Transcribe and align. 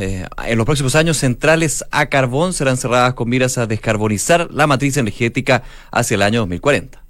Eh, 0.00 0.26
en 0.46 0.56
los 0.56 0.64
próximos 0.64 0.94
años, 0.94 1.18
centrales 1.18 1.84
a 1.90 2.06
carbón 2.06 2.54
serán 2.54 2.78
cerradas 2.78 3.12
con 3.12 3.28
miras 3.28 3.58
a 3.58 3.66
descarbonizar 3.66 4.48
la 4.50 4.66
matriz 4.66 4.96
energética 4.96 5.62
hacia 5.90 6.14
el 6.14 6.22
año 6.22 6.40
2040. 6.40 7.02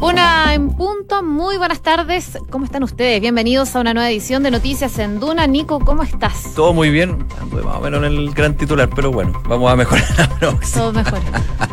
Una 0.00 0.54
en 0.54 0.70
punto, 0.70 1.22
muy 1.22 1.58
buenas 1.58 1.82
tardes. 1.82 2.38
¿Cómo 2.48 2.64
están 2.64 2.82
ustedes? 2.82 3.20
Bienvenidos 3.20 3.76
a 3.76 3.80
una 3.80 3.92
nueva 3.92 4.08
edición 4.08 4.42
de 4.42 4.50
Noticias 4.50 4.98
en 4.98 5.20
Duna. 5.20 5.46
Nico, 5.46 5.78
¿cómo 5.80 6.02
estás? 6.02 6.54
Todo 6.54 6.72
muy 6.72 6.88
bien, 6.88 7.26
más 7.52 7.76
o 7.76 7.80
menos 7.80 8.02
en 8.04 8.12
el 8.12 8.30
gran 8.30 8.56
titular, 8.56 8.88
pero 8.88 9.12
bueno, 9.12 9.38
vamos 9.46 9.70
a 9.70 9.76
mejorar 9.76 10.06
la 10.16 10.28
próxima. 10.38 10.82
Todo 10.82 10.92
mejor. 10.94 11.18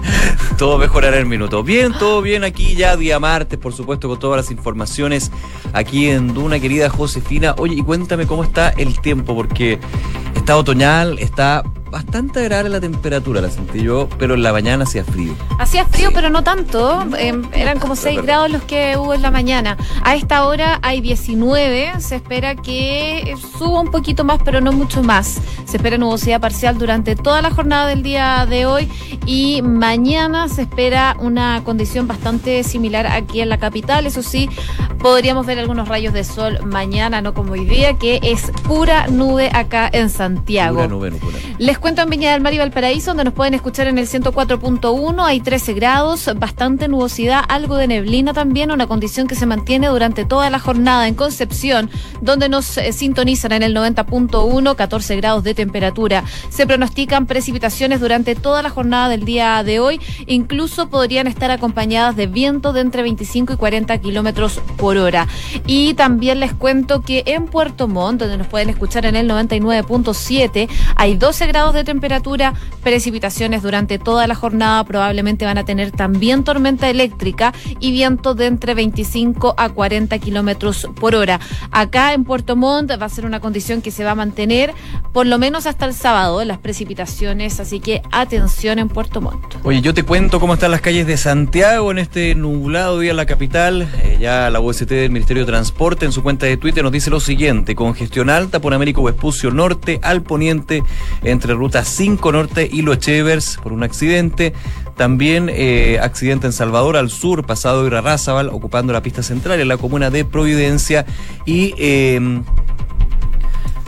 todo 0.57 0.77
mejorará 0.77 1.19
en 1.19 1.29
minuto. 1.29 1.63
Bien, 1.63 1.93
todo 1.93 2.21
bien 2.21 2.43
aquí 2.43 2.75
ya 2.75 2.97
día 2.97 3.17
martes, 3.17 3.57
por 3.57 3.71
supuesto, 3.71 4.09
con 4.09 4.19
todas 4.19 4.35
las 4.35 4.51
informaciones 4.51 5.31
aquí 5.71 6.09
en 6.09 6.33
Duna, 6.33 6.59
querida 6.59 6.89
Josefina. 6.89 7.55
Oye, 7.57 7.75
y 7.75 7.81
cuéntame 7.81 8.27
cómo 8.27 8.43
está 8.43 8.71
el 8.71 8.99
tiempo, 8.99 9.35
porque 9.35 9.79
está 10.35 10.57
otoñal, 10.57 11.17
está 11.19 11.63
bastante 11.89 12.39
agradable 12.39 12.69
la 12.69 12.81
temperatura, 12.81 13.41
la 13.41 13.49
sentí 13.49 13.81
yo, 13.81 14.07
pero 14.17 14.35
en 14.35 14.43
la 14.43 14.51
mañana 14.51 14.83
hacía 14.83 15.03
frío. 15.03 15.33
Hacía 15.59 15.85
frío, 15.85 16.11
pero 16.13 16.29
no 16.29 16.43
tanto. 16.43 17.05
Eh, 17.17 17.33
eran 17.53 17.79
como 17.79 17.95
6 17.95 18.21
grados 18.21 18.51
los 18.51 18.63
que 18.63 18.97
hubo 18.97 19.13
en 19.13 19.21
la 19.21 19.31
mañana. 19.31 19.77
A 20.03 20.15
esta 20.15 20.45
hora 20.45 20.79
hay 20.81 21.01
19. 21.01 21.99
Se 21.99 22.15
espera 22.15 22.55
que 22.55 23.35
suba 23.57 23.81
un 23.81 23.91
poquito 23.91 24.23
más, 24.23 24.39
pero 24.43 24.61
no 24.61 24.71
mucho 24.71 25.03
más. 25.03 25.39
Se 25.65 25.77
espera 25.77 25.97
nubosidad 25.97 26.41
parcial 26.41 26.77
durante 26.77 27.15
toda 27.15 27.41
la 27.41 27.51
jornada 27.51 27.87
del 27.87 28.03
día 28.03 28.45
de 28.49 28.65
hoy 28.65 28.89
y 29.25 29.61
mañana 29.61 30.47
se 30.47 30.63
espera 30.63 31.15
una 31.19 31.61
condición 31.63 32.07
bastante 32.07 32.63
similar 32.63 33.07
aquí 33.07 33.41
en 33.41 33.49
la 33.49 33.57
capital. 33.57 34.05
Eso 34.05 34.23
sí, 34.23 34.49
podríamos 34.99 35.45
ver 35.45 35.59
algunos 35.59 35.87
rayos 35.87 36.13
de 36.13 36.23
sol 36.23 36.59
mañana, 36.65 37.21
no 37.21 37.33
como 37.33 37.53
hoy 37.53 37.65
día, 37.65 37.93
que 37.97 38.19
es 38.23 38.51
pura 38.67 39.07
nube 39.07 39.49
acá 39.53 39.89
en 39.91 40.09
Santiago. 40.09 40.75
Pura 40.75 40.87
nube, 40.87 41.11
no 41.11 41.17
pura. 41.17 41.37
Les 41.57 41.77
cuento 41.87 42.01
en 42.01 42.09
Viña 42.09 42.33
del 42.33 42.41
Mar 42.41 42.53
y 42.53 42.57
Valparaíso, 42.57 43.11
donde 43.11 43.23
nos 43.23 43.33
pueden 43.33 43.53
escuchar 43.53 43.87
en 43.87 43.97
el 43.97 44.09
104.1, 44.09 45.23
hay 45.25 45.39
13 45.39 45.71
grados, 45.71 46.29
bastante 46.35 46.89
nubosidad, 46.89 47.41
algo 47.47 47.77
de 47.77 47.87
neblina 47.87 48.33
también, 48.33 48.71
una 48.71 48.87
condición 48.87 49.25
que 49.25 49.35
se 49.35 49.45
mantiene 49.45 49.87
durante 49.87 50.25
toda 50.25 50.49
la 50.49 50.59
jornada 50.59 51.07
en 51.07 51.15
Concepción, 51.15 51.89
donde 52.19 52.49
nos 52.49 52.77
eh, 52.77 52.91
sintonizan 52.91 53.53
en 53.53 53.63
el 53.63 53.73
90.1, 53.73 54.75
14 54.75 55.15
grados 55.15 55.45
de 55.45 55.53
temperatura. 55.53 56.25
Se 56.49 56.67
pronostican 56.67 57.25
precipitaciones 57.25 58.01
durante 58.01 58.35
toda 58.35 58.61
la 58.61 58.69
jornada 58.69 59.07
del 59.07 59.23
día 59.23 59.63
de 59.63 59.79
hoy, 59.79 60.01
incluso 60.25 60.89
podrían 60.89 61.25
estar 61.25 61.51
acompañadas 61.51 62.17
de 62.17 62.27
viento 62.27 62.73
de 62.73 62.81
entre 62.81 63.01
25 63.03 63.53
y 63.53 63.55
40 63.55 63.97
kilómetros 63.99 64.59
por 64.75 64.97
hora. 64.97 65.29
Y 65.65 65.93
también 65.93 66.41
les 66.41 66.51
cuento 66.51 66.99
que 67.01 67.23
en 67.27 67.45
Puerto 67.45 67.87
Montt, 67.87 68.19
donde 68.19 68.37
nos 68.37 68.47
pueden 68.47 68.69
escuchar 68.69 69.05
en 69.05 69.15
el 69.15 69.29
99.7, 69.29 70.67
hay 70.97 71.15
12 71.15 71.47
grados 71.47 71.66
de 71.73 71.83
temperatura, 71.83 72.53
precipitaciones 72.83 73.63
durante 73.63 73.99
toda 73.99 74.27
la 74.27 74.35
jornada, 74.35 74.83
probablemente 74.83 75.45
van 75.45 75.57
a 75.57 75.65
tener 75.65 75.91
también 75.91 76.43
tormenta 76.43 76.89
eléctrica 76.89 77.53
y 77.79 77.91
viento 77.91 78.33
de 78.33 78.47
entre 78.47 78.73
25 78.73 79.55
a 79.57 79.69
40 79.69 80.17
kilómetros 80.19 80.87
por 80.99 81.15
hora. 81.15 81.39
Acá 81.71 82.13
en 82.13 82.23
Puerto 82.23 82.55
Montt 82.55 82.91
va 82.91 83.05
a 83.05 83.09
ser 83.09 83.25
una 83.25 83.39
condición 83.39 83.81
que 83.81 83.91
se 83.91 84.03
va 84.03 84.11
a 84.11 84.15
mantener 84.15 84.73
por 85.13 85.25
lo 85.25 85.37
menos 85.37 85.65
hasta 85.65 85.85
el 85.85 85.93
sábado, 85.93 86.43
las 86.45 86.59
precipitaciones, 86.59 87.59
así 87.59 87.79
que 87.79 88.01
atención 88.11 88.79
en 88.79 88.87
Puerto 88.87 89.21
Montt. 89.21 89.55
Oye, 89.63 89.81
yo 89.81 89.93
te 89.93 90.03
cuento 90.03 90.39
cómo 90.39 90.53
están 90.53 90.71
las 90.71 90.81
calles 90.81 91.07
de 91.07 91.17
Santiago 91.17 91.91
en 91.91 91.97
este 91.97 92.35
nublado 92.35 92.99
día 92.99 93.11
en 93.11 93.17
la 93.17 93.25
capital. 93.25 93.87
Eh, 94.03 94.17
ya 94.21 94.49
la 94.49 94.59
UST 94.59 94.89
del 94.89 95.11
Ministerio 95.11 95.43
de 95.43 95.51
Transporte 95.51 96.05
en 96.05 96.11
su 96.11 96.23
cuenta 96.23 96.45
de 96.45 96.57
Twitter 96.57 96.83
nos 96.83 96.91
dice 96.91 97.09
lo 97.09 97.19
siguiente: 97.19 97.75
congestión 97.75 98.29
alta 98.29 98.59
por 98.59 98.73
Américo 98.73 99.03
Vespucio 99.03 99.51
Norte 99.51 99.99
al 100.03 100.21
poniente 100.21 100.83
entre 101.23 101.53
ruta 101.57 101.83
5 101.83 102.31
Norte 102.31 102.69
y 102.71 102.81
Los 102.81 102.99
Chevers 102.99 103.59
por 103.61 103.73
un 103.73 103.83
accidente. 103.83 104.53
También 104.95 105.49
eh, 105.51 105.99
accidente 106.01 106.47
en 106.47 106.53
Salvador 106.53 106.97
al 106.97 107.09
sur, 107.09 107.45
pasado 107.45 107.85
Irarrázaval, 107.85 108.49
ocupando 108.49 108.93
la 108.93 109.03
pista 109.03 109.21
central 109.21 109.59
en 109.59 109.67
la 109.67 109.77
comuna 109.77 110.09
de 110.09 110.25
Providencia. 110.25 111.05
Y 111.45 111.75
eh, 111.77 112.41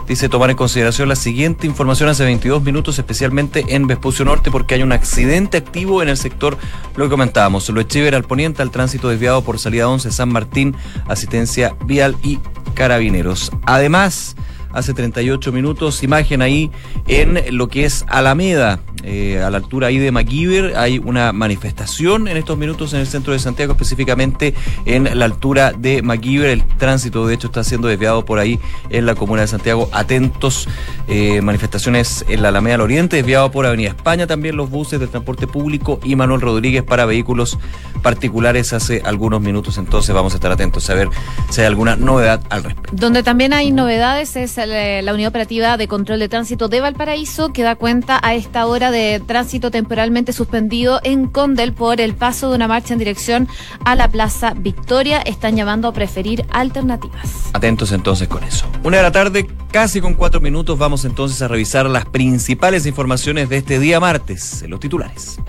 dice 0.09 0.28
tomar 0.28 0.50
en 0.50 0.56
consideración 0.56 1.08
la 1.08 1.16
siguiente 1.16 1.68
información 1.68 2.09
hace 2.09 2.25
22 2.25 2.63
minutos, 2.63 2.97
especialmente 2.97 3.63
en 3.69 3.88
Vespucio 3.88 4.25
Norte, 4.25 4.52
porque 4.52 4.75
hay 4.75 4.84
un 4.84 4.91
accidente 4.91 5.58
activo 5.58 6.02
en 6.02 6.09
el 6.09 6.18
sector, 6.18 6.58
lo 6.96 7.06
que 7.06 7.09
comentábamos, 7.12 7.69
lo 7.69 7.79
Echever 7.79 8.16
al 8.16 8.24
poniente, 8.24 8.62
al 8.62 8.72
tránsito 8.72 9.08
desviado 9.08 9.44
por 9.44 9.59
salida 9.59 9.88
11 9.88 10.12
San 10.12 10.29
Martín, 10.29 10.75
asistencia 11.08 11.75
vial 11.85 12.16
y 12.24 12.40
carabineros. 12.74 13.52
Además, 13.66 14.35
hace 14.72 14.94
38 14.94 15.52
minutos, 15.52 16.03
imagen 16.03 16.41
ahí 16.41 16.72
en 17.07 17.57
lo 17.57 17.68
que 17.68 17.85
es 17.85 18.06
Alameda, 18.07 18.80
eh, 19.03 19.41
a 19.41 19.50
la 19.50 19.57
altura 19.57 19.88
ahí 19.88 19.97
de 19.97 20.12
MacGyver. 20.12 20.78
Hay 20.78 21.00
una 21.00 21.31
manifestación 21.31 22.28
en 22.28 22.38
estos 22.38 22.57
minutos 22.57 22.94
en 22.94 23.00
el 23.00 23.08
centro 23.08 23.34
de 23.34 23.40
Santiago, 23.40 23.74
específicamente 23.74 24.53
en 24.85 25.18
la 25.18 25.25
altura 25.25 25.72
de 25.72 26.02
MacGyver. 26.02 26.50
El 26.50 26.63
tránsito, 26.63 27.25
de 27.25 27.35
hecho, 27.35 27.47
está 27.47 27.63
siendo 27.63 27.88
desviado 27.88 28.25
por 28.25 28.40
ahí 28.40 28.59
en 28.90 29.06
la 29.06 29.16
comuna 29.16 29.41
de 29.41 29.47
Santiago. 29.47 29.90
Atentos, 29.94 30.68
eh, 31.08 31.41
manifestaciones 31.41 32.25
en 32.28 32.41
la 32.41 32.50
Alameda 32.50 32.75
al 32.75 32.81
Oriente, 32.81 33.18
desviado 33.18 33.52
por 33.52 33.66
Avenida 33.66 33.90
España, 33.90 34.28
también 34.28 34.58
los 34.58 34.69
buses 34.69 35.00
del 35.00 35.09
transporte 35.09 35.47
público 35.47 36.00
y 36.03 36.16
Manuel 36.16 36.41
Rodríguez 36.41 36.84
para 36.84 37.06
vehículos 37.06 37.58
particulares 38.03 38.74
hace 38.74 39.02
algunos 39.06 39.41
minutos. 39.41 39.78
Entonces 39.78 40.13
vamos 40.13 40.34
a 40.34 40.35
estar 40.35 40.52
atentos 40.52 40.90
a 40.90 40.94
ver 40.94 41.09
si 41.50 41.62
hay 41.62 41.68
alguna 41.68 41.96
novedad 41.96 42.41
al 42.50 42.63
respecto. 42.63 42.91
Donde 42.94 43.24
también 43.24 43.53
hay 43.53 43.72
novedades 43.72 44.35
es 44.35 44.58
la 44.66 45.14
Unidad 45.14 45.30
Operativa 45.30 45.78
de 45.78 45.88
Control 45.88 46.20
de 46.20 46.30
Tránsito 46.30 46.68
de 46.68 46.81
Valparaíso, 46.81 47.53
que 47.53 47.64
da 47.64 47.75
cuenta 47.75 48.20
a 48.22 48.34
esta 48.34 48.66
hora 48.66 48.92
de 48.92 49.22
tránsito 49.25 49.72
temporalmente 49.72 50.34
suspendido 50.34 51.00
en 51.03 51.28
Condel 51.28 51.74
por 51.74 52.02
el 52.02 52.16
paso 52.16 52.50
de 52.50 52.56
una 52.56 52.68
marcha 52.68 52.94
en 52.94 53.00
dirección 53.00 53.47
a 53.86 53.96
la 53.96 54.09
Plaza 54.09 54.53
Victoria. 54.56 55.20
Están 55.22 55.56
llamando 55.56 55.88
a 55.88 55.94
preferir 55.94 56.46
alternativas. 56.52 57.50
Atentos 57.53 57.92
entonces 57.92 58.28
con 58.28 58.44
eso. 58.44 58.66
Una 58.84 58.97
de 58.97 59.03
la 59.03 59.12
tarde, 59.12 59.47
casi 59.72 60.02
con 60.02 60.14
cuatro 60.14 60.42
minutos, 60.42 60.78
vamos 60.78 61.06
entonces 61.06 61.41
a 61.41 61.47
revisar 61.47 61.90
las 61.90 62.06
principales 62.06 62.86
informaciones 62.86 63.50
de 63.50 63.58
este 63.58 63.80
día 63.80 64.00
martes 64.00 64.62
en 64.62 64.72
los 64.72 64.80
titulares. 64.80 65.40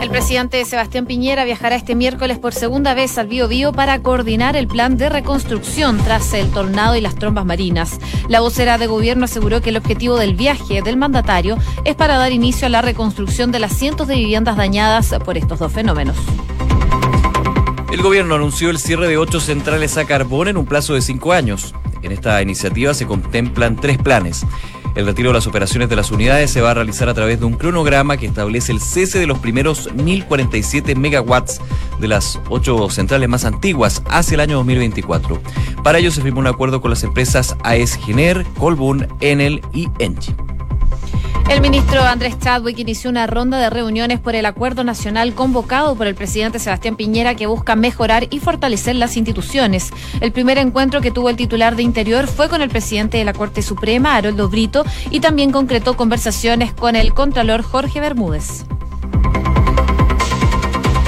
El 0.00 0.10
presidente 0.10 0.62
Sebastián 0.66 1.06
Piñera 1.06 1.44
viajará 1.44 1.76
este 1.76 1.94
miércoles 1.94 2.38
por 2.38 2.52
segunda 2.52 2.92
vez 2.92 3.16
al 3.16 3.26
Bío 3.26 3.48
Bío 3.48 3.72
para 3.72 4.02
coordinar 4.02 4.54
el 4.54 4.66
plan 4.66 4.98
de 4.98 5.08
reconstrucción 5.08 5.96
tras 5.98 6.34
el 6.34 6.50
tornado 6.50 6.94
y 6.94 7.00
las 7.00 7.14
trombas 7.14 7.46
marinas. 7.46 7.98
La 8.28 8.40
vocera 8.40 8.78
de 8.78 8.86
gobierno 8.86 9.24
aseguró 9.24 9.60
que 9.60 9.70
el 9.70 9.76
objetivo 9.76 10.16
del 10.16 10.34
viaje 10.34 10.82
del 10.82 10.96
mandatario 10.96 11.58
es 11.84 11.94
para 11.94 12.16
dar 12.16 12.32
inicio 12.32 12.66
a 12.66 12.70
la 12.70 12.82
reconstrucción 12.82 13.52
de 13.52 13.58
las 13.58 13.72
cientos 13.72 14.08
de 14.08 14.16
viviendas 14.16 14.56
dañadas 14.56 15.14
por 15.24 15.36
estos 15.36 15.58
dos 15.58 15.72
fenómenos. 15.72 16.16
El 17.92 18.02
gobierno 18.02 18.34
anunció 18.34 18.70
el 18.70 18.78
cierre 18.78 19.06
de 19.06 19.18
ocho 19.18 19.38
centrales 19.38 19.96
a 19.96 20.04
carbón 20.04 20.48
en 20.48 20.56
un 20.56 20.66
plazo 20.66 20.94
de 20.94 21.00
cinco 21.00 21.32
años. 21.32 21.74
En 22.02 22.12
esta 22.12 22.42
iniciativa 22.42 22.92
se 22.92 23.06
contemplan 23.06 23.76
tres 23.76 23.98
planes. 23.98 24.44
El 24.94 25.06
retiro 25.06 25.30
de 25.30 25.34
las 25.34 25.46
operaciones 25.46 25.88
de 25.88 25.96
las 25.96 26.10
unidades 26.12 26.50
se 26.50 26.60
va 26.60 26.70
a 26.70 26.74
realizar 26.74 27.08
a 27.08 27.14
través 27.14 27.40
de 27.40 27.46
un 27.46 27.54
cronograma 27.54 28.16
que 28.16 28.26
establece 28.26 28.70
el 28.70 28.80
cese 28.80 29.18
de 29.18 29.26
los 29.26 29.38
primeros 29.38 29.90
1.047 29.90 30.94
megawatts 30.96 31.60
de 31.98 32.08
las 32.08 32.38
ocho 32.48 32.88
centrales 32.90 33.28
más 33.28 33.44
antiguas 33.44 34.02
hacia 34.08 34.36
el 34.36 34.40
año 34.40 34.56
2024. 34.58 35.40
Para 35.82 35.98
ello 35.98 36.10
se 36.10 36.22
firmó 36.22 36.40
un 36.40 36.46
acuerdo 36.46 36.80
con 36.80 36.90
las 36.90 37.02
empresas 37.02 37.56
AES 37.64 37.96
Gener, 37.96 38.44
Colbún, 38.58 39.08
Enel 39.20 39.62
y 39.72 39.88
Engie. 39.98 40.34
El 41.48 41.60
ministro 41.60 42.02
Andrés 42.02 42.38
Chadwick 42.38 42.78
inició 42.78 43.10
una 43.10 43.26
ronda 43.26 43.58
de 43.58 43.68
reuniones 43.68 44.18
por 44.18 44.34
el 44.34 44.46
acuerdo 44.46 44.82
nacional 44.82 45.34
convocado 45.34 45.94
por 45.94 46.06
el 46.06 46.14
presidente 46.14 46.58
Sebastián 46.58 46.96
Piñera 46.96 47.34
que 47.34 47.46
busca 47.46 47.76
mejorar 47.76 48.26
y 48.30 48.40
fortalecer 48.40 48.96
las 48.96 49.16
instituciones. 49.16 49.90
El 50.20 50.32
primer 50.32 50.58
encuentro 50.58 51.00
que 51.00 51.10
tuvo 51.10 51.28
el 51.28 51.36
titular 51.36 51.76
de 51.76 51.82
Interior 51.82 52.26
fue 52.26 52.48
con 52.48 52.62
el 52.62 52.70
presidente 52.70 53.18
de 53.18 53.24
la 53.24 53.34
Corte 53.34 53.62
Suprema, 53.62 54.16
Haroldo 54.16 54.48
Brito, 54.48 54.84
y 55.10 55.20
también 55.20 55.52
concretó 55.52 55.96
conversaciones 55.96 56.72
con 56.72 56.96
el 56.96 57.12
contralor 57.12 57.62
Jorge 57.62 58.00
Bermúdez. 58.00 58.64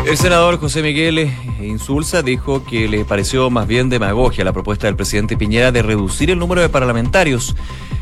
El 0.07 0.17
senador 0.17 0.61
José 0.61 0.83
Miguel 0.83 1.33
Insulza 1.61 2.23
dijo 2.23 2.65
que 2.65 2.87
le 2.87 3.05
pareció 3.05 3.51
más 3.51 3.67
bien 3.67 3.89
demagogia 3.89 4.45
la 4.45 4.53
propuesta 4.53 4.87
del 4.87 4.95
presidente 4.95 5.37
Piñera 5.37 5.73
de 5.73 5.83
reducir 5.83 6.31
el 6.31 6.39
número 6.39 6.61
de 6.61 6.69
parlamentarios. 6.69 7.57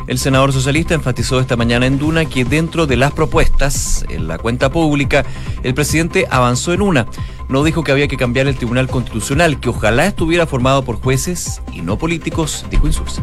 El 0.06 0.18
senador 0.18 0.52
socialista 0.52 0.92
enfatizó 0.92 1.40
esta 1.40 1.56
mañana 1.56 1.86
en 1.86 1.98
Duna 1.98 2.26
que 2.26 2.44
dentro 2.44 2.86
de 2.86 2.98
las 2.98 3.12
propuestas, 3.12 4.04
en 4.10 4.28
la 4.28 4.36
cuenta 4.36 4.70
pública, 4.70 5.24
el 5.62 5.72
presidente 5.72 6.26
avanzó 6.30 6.74
en 6.74 6.82
una. 6.82 7.06
No 7.48 7.64
dijo 7.64 7.82
que 7.82 7.92
había 7.92 8.06
que 8.06 8.18
cambiar 8.18 8.48
el 8.48 8.56
Tribunal 8.56 8.86
Constitucional, 8.86 9.58
que 9.58 9.70
ojalá 9.70 10.04
estuviera 10.04 10.46
formado 10.46 10.84
por 10.84 11.00
jueces 11.00 11.62
y 11.72 11.80
no 11.80 11.96
políticos, 11.96 12.66
dijo 12.70 12.86
Insulza. 12.86 13.22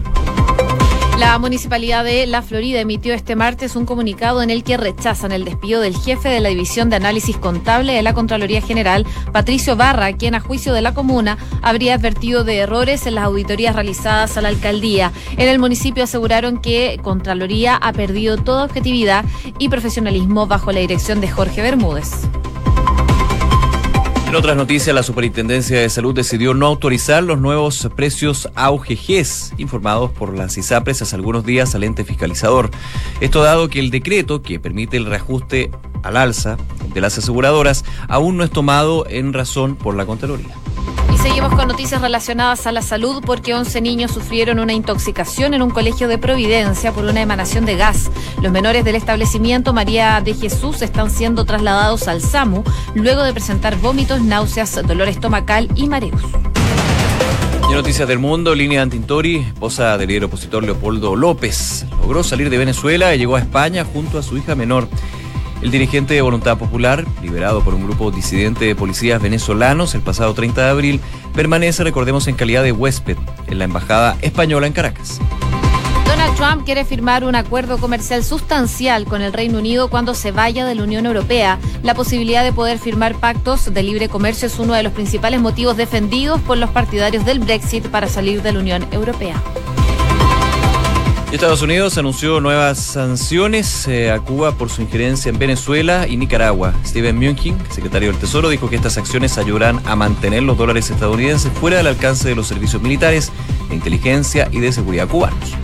La 1.22 1.38
municipalidad 1.38 2.04
de 2.04 2.26
La 2.26 2.42
Florida 2.42 2.80
emitió 2.80 3.14
este 3.14 3.36
martes 3.36 3.76
un 3.76 3.86
comunicado 3.86 4.42
en 4.42 4.50
el 4.50 4.64
que 4.64 4.76
rechazan 4.76 5.32
el 5.32 5.46
despido 5.46 5.80
del 5.80 5.96
jefe 5.96 6.30
de 6.30 6.40
la 6.40 6.50
División 6.50 6.90
de 6.90 6.96
Análisis 6.96 7.38
Contable 7.38 7.94
de 7.94 8.02
la 8.02 8.16
Contraloría 8.16 8.60
General, 8.60 9.06
Patricio 9.32 9.76
Barra, 9.76 10.14
quien 10.14 10.34
a 10.34 10.40
juicio 10.40 10.74
de 10.74 10.82
la 10.82 10.96
comuna 10.96 11.38
habría 11.62 11.94
advertido 11.94 12.44
de 12.44 12.58
errores 12.58 13.06
en 13.06 13.14
las 13.14 13.26
auditorías 13.26 13.76
realizadas 13.76 14.36
a 14.36 14.42
la 14.42 14.50
alcaldía. 14.50 15.12
En 15.38 15.48
el 15.48 15.60
municipio 15.60 16.06
aseguraron 16.06 16.60
que 16.60 17.00
Contraloría 17.04 17.76
ha 17.76 17.94
perdido 17.94 18.38
toda 18.38 18.66
objetividad 18.66 19.24
y 19.60 19.70
profesionalismo 19.70 20.48
bajo 20.48 20.72
la 20.72 20.80
dirección 20.80 21.22
de 21.22 21.30
Jorge 21.30 21.62
Bermúdez. 21.62 22.10
En 24.32 24.38
otras 24.38 24.56
noticias, 24.56 24.96
la 24.96 25.04
Superintendencia 25.04 25.82
de 25.82 25.90
Salud 25.90 26.16
decidió 26.16 26.54
no 26.54 26.66
autorizar 26.66 27.22
los 27.22 27.38
nuevos 27.38 27.90
precios 27.98 28.50
AUGGs 28.56 29.56
informados 29.58 30.10
por 30.12 30.34
las 30.38 30.58
ISAPRES 30.58 31.02
hace 31.02 31.18
algunos 31.18 31.46
días 31.46 31.76
al 31.76 31.84
ente 31.84 32.06
fiscalizador. 32.06 32.72
Esto 33.20 33.44
dado 33.44 33.68
que 33.68 33.82
el 33.82 33.92
decreto 33.92 34.42
que 34.42 34.58
permite 34.58 34.96
el 34.96 35.06
reajuste 35.06 35.70
al 36.02 36.16
alza 36.16 36.56
de 36.94 37.02
las 37.02 37.18
aseguradoras 37.18 37.84
aún 38.08 38.38
no 38.38 38.46
es 38.46 38.52
tomado 38.52 39.06
en 39.10 39.34
razón 39.34 39.76
por 39.76 39.96
la 39.96 40.06
Contraloría. 40.06 40.61
Y 41.12 41.18
seguimos 41.18 41.54
con 41.54 41.68
noticias 41.68 42.02
relacionadas 42.02 42.66
a 42.68 42.72
la 42.72 42.82
salud 42.82 43.22
porque 43.26 43.54
11 43.54 43.82
niños 43.82 44.12
sufrieron 44.12 44.60
una 44.60 44.74
intoxicación 44.74 45.54
en 45.54 45.62
un 45.62 45.70
colegio 45.70 46.08
de 46.08 46.18
Providencia 46.18 46.92
por 46.92 47.04
una 47.04 47.22
emanación 47.22 47.66
de 47.66 47.76
gas. 47.76 48.10
Los 48.42 48.52
menores 48.52 48.86
del 48.86 48.96
establecimiento 48.96 49.74
María 49.74 50.22
de 50.22 50.34
Jesús 50.34 50.82
están 50.82 51.12
siendo 51.12 51.46
trasladados 51.46 52.08
al 52.08 52.22
SAMU 52.22 52.64
luego 52.96 53.24
de 53.24 53.34
presentar 53.34 53.78
vómitos, 53.78 54.22
náuseas, 54.22 54.82
dolor 54.88 55.10
estomacal 55.10 55.70
y 55.76 55.88
mareos. 55.88 56.22
Y 57.70 57.74
noticias 57.74 58.08
del 58.08 58.20
mundo, 58.20 58.54
línea 58.54 58.82
Antintori, 58.82 59.38
esposa 59.38 59.98
del 59.98 60.10
líder 60.10 60.26
opositor 60.26 60.64
Leopoldo 60.64 61.16
López, 61.16 61.86
logró 62.02 62.22
salir 62.22 62.50
de 62.50 62.58
Venezuela 62.58 63.16
y 63.16 63.18
llegó 63.18 63.38
a 63.38 63.40
España 63.40 63.86
junto 63.86 64.20
a 64.20 64.24
su 64.24 64.38
hija 64.38 64.56
menor. 64.56 64.90
El 65.62 65.70
dirigente 65.70 66.16
de 66.16 66.22
Voluntad 66.22 66.58
Popular, 66.58 67.06
liberado 67.22 67.64
por 67.64 67.76
un 67.76 67.84
grupo 67.84 68.10
disidente 68.10 68.66
de 68.66 68.76
policías 68.76 69.22
venezolanos 69.22 69.94
el 69.94 70.02
pasado 70.02 70.34
30 70.34 70.64
de 70.64 70.70
abril, 70.70 71.02
permanece, 71.36 71.84
recordemos, 71.84 72.28
en 72.28 72.36
calidad 72.36 72.64
de 72.64 72.72
huésped 72.72 73.18
en 73.48 73.60
la 73.60 73.66
Embajada 73.66 74.18
Española 74.22 74.66
en 74.66 74.74
Caracas. 74.74 75.20
Donald 76.08 76.36
Trump 76.36 76.66
quiere 76.66 76.84
firmar 76.84 77.24
un 77.24 77.36
acuerdo 77.36 77.78
comercial 77.78 78.24
sustancial 78.24 79.06
con 79.06 79.22
el 79.22 79.34
Reino 79.34 79.60
Unido 79.60 79.88
cuando 79.88 80.16
se 80.16 80.32
vaya 80.32 80.66
de 80.66 80.74
la 80.74 80.84
Unión 80.84 81.06
Europea. 81.06 81.60
La 81.84 81.94
posibilidad 81.94 82.44
de 82.44 82.54
poder 82.54 82.80
firmar 82.80 83.16
pactos 83.16 83.72
de 83.72 83.84
libre 83.84 84.10
comercio 84.10 84.48
es 84.48 84.58
uno 84.58 84.74
de 84.74 84.84
los 84.84 84.94
principales 84.94 85.40
motivos 85.42 85.78
defendidos 85.78 86.42
por 86.42 86.58
los 86.58 86.72
partidarios 86.72 87.24
del 87.24 87.40
Brexit 87.40 87.88
para 87.88 88.08
salir 88.08 88.42
de 88.42 88.52
la 88.52 88.60
Unión 88.60 88.88
Europea. 88.92 89.42
Estados 91.32 91.62
Unidos 91.62 91.98
anunció 91.98 92.42
nuevas 92.42 92.78
sanciones 92.78 93.88
eh, 93.88 94.12
a 94.12 94.20
Cuba 94.20 94.52
por 94.52 94.70
su 94.70 94.82
injerencia 94.82 95.30
en 95.30 95.40
Venezuela 95.40 96.06
y 96.06 96.18
Nicaragua. 96.18 96.74
Steven 96.86 97.18
Mnuchin, 97.18 97.58
secretario 97.70 98.12
del 98.12 98.20
Tesoro, 98.20 98.50
dijo 98.50 98.70
que 98.70 98.76
estas 98.76 98.98
acciones 98.98 99.38
ayudarán 99.38 99.82
a 99.86 99.96
mantener 99.96 100.44
los 100.44 100.58
dólares 100.58 100.90
estadounidenses 100.90 101.50
fuera 101.54 101.78
del 101.78 101.88
alcance 101.88 102.28
de 102.28 102.36
los 102.36 102.48
servicios 102.48 102.82
militares, 102.82 103.32
de 103.70 103.76
inteligencia 103.76 104.50
y 104.52 104.60
de 104.60 104.74
seguridad 104.74 105.08
cubanos. 105.08 105.56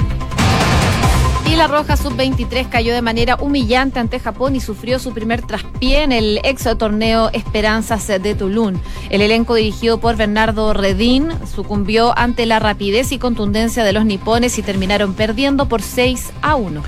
La 1.57 1.65
Roja 1.65 1.97
Sub-23 1.97 2.69
cayó 2.69 2.93
de 2.93 3.01
manera 3.01 3.35
humillante 3.37 3.99
ante 3.99 4.19
Japón 4.19 4.55
y 4.55 4.59
sufrió 4.59 4.99
su 4.99 5.11
primer 5.11 5.41
traspié 5.41 6.03
en 6.03 6.11
el 6.11 6.39
ex 6.43 6.67
torneo 6.77 7.31
Esperanzas 7.33 8.05
de 8.07 8.35
Tulum. 8.35 8.75
El 9.09 9.23
elenco 9.23 9.55
dirigido 9.55 9.99
por 9.99 10.15
Bernardo 10.15 10.73
Redín 10.73 11.29
sucumbió 11.51 12.15
ante 12.15 12.45
la 12.45 12.59
rapidez 12.59 13.11
y 13.11 13.17
contundencia 13.17 13.83
de 13.83 13.91
los 13.91 14.05
nipones 14.05 14.59
y 14.59 14.61
terminaron 14.61 15.15
perdiendo 15.15 15.67
por 15.67 15.81
6 15.81 16.31
a 16.43 16.55
1. 16.55 16.83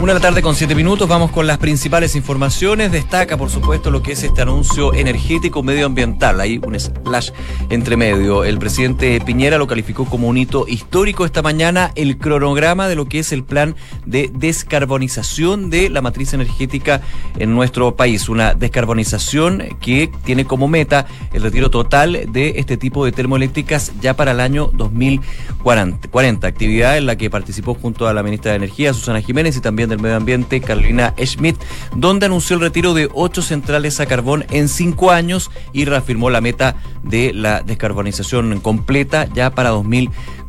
Una 0.00 0.12
de 0.12 0.18
la 0.18 0.20
tarde 0.20 0.42
con 0.42 0.54
siete 0.54 0.74
minutos, 0.74 1.08
vamos 1.08 1.30
con 1.30 1.46
las 1.46 1.56
principales 1.56 2.14
informaciones. 2.14 2.92
Destaca, 2.92 3.38
por 3.38 3.48
supuesto, 3.48 3.90
lo 3.90 4.02
que 4.02 4.12
es 4.12 4.22
este 4.22 4.42
anuncio 4.42 4.92
energético 4.92 5.62
medioambiental. 5.62 6.40
Hay 6.40 6.60
un 6.62 6.78
splash 6.78 7.30
entre 7.70 7.96
medio. 7.96 8.44
El 8.44 8.58
presidente 8.58 9.18
Piñera 9.20 9.56
lo 9.56 9.66
calificó 9.66 10.04
como 10.04 10.28
un 10.28 10.36
hito 10.36 10.66
histórico 10.68 11.24
esta 11.24 11.40
mañana, 11.40 11.90
el 11.94 12.18
cronograma 12.18 12.86
de 12.86 12.96
lo 12.96 13.06
que 13.08 13.20
es 13.20 13.32
el 13.32 13.44
plan 13.44 13.76
de 14.04 14.30
descarbonización 14.34 15.70
de 15.70 15.88
la 15.88 16.02
matriz 16.02 16.34
energética 16.34 17.00
en 17.38 17.54
nuestro 17.54 17.96
país. 17.96 18.28
Una 18.28 18.52
descarbonización 18.52 19.62
que 19.80 20.10
tiene 20.24 20.44
como 20.44 20.68
meta 20.68 21.06
el 21.32 21.42
retiro 21.42 21.70
total 21.70 22.26
de 22.30 22.54
este 22.56 22.76
tipo 22.76 23.06
de 23.06 23.12
termoeléctricas 23.12 23.92
ya 24.02 24.14
para 24.14 24.32
el 24.32 24.40
año 24.40 24.70
2040. 24.74 26.08
40, 26.10 26.46
actividad 26.46 26.98
en 26.98 27.06
la 27.06 27.16
que 27.16 27.30
participó 27.30 27.74
junto 27.74 28.06
a 28.06 28.12
la 28.12 28.22
ministra 28.22 28.52
de 28.52 28.58
Energía, 28.58 28.92
Susana 28.92 29.20
Jiménez, 29.20 29.56
y 29.56 29.60
también 29.60 29.83
del 29.88 30.00
Medio 30.00 30.16
Ambiente, 30.16 30.60
Carolina 30.60 31.14
Schmidt, 31.18 31.56
donde 31.94 32.26
anunció 32.26 32.56
el 32.56 32.62
retiro 32.62 32.94
de 32.94 33.08
ocho 33.12 33.42
centrales 33.42 34.00
a 34.00 34.06
carbón 34.06 34.44
en 34.50 34.68
cinco 34.68 35.10
años 35.10 35.50
y 35.72 35.84
reafirmó 35.84 36.30
la 36.30 36.40
meta 36.40 36.76
de 37.02 37.32
la 37.32 37.62
descarbonización 37.62 38.60
completa 38.60 39.26
ya 39.34 39.50
para 39.50 39.70
2040. 39.70 40.43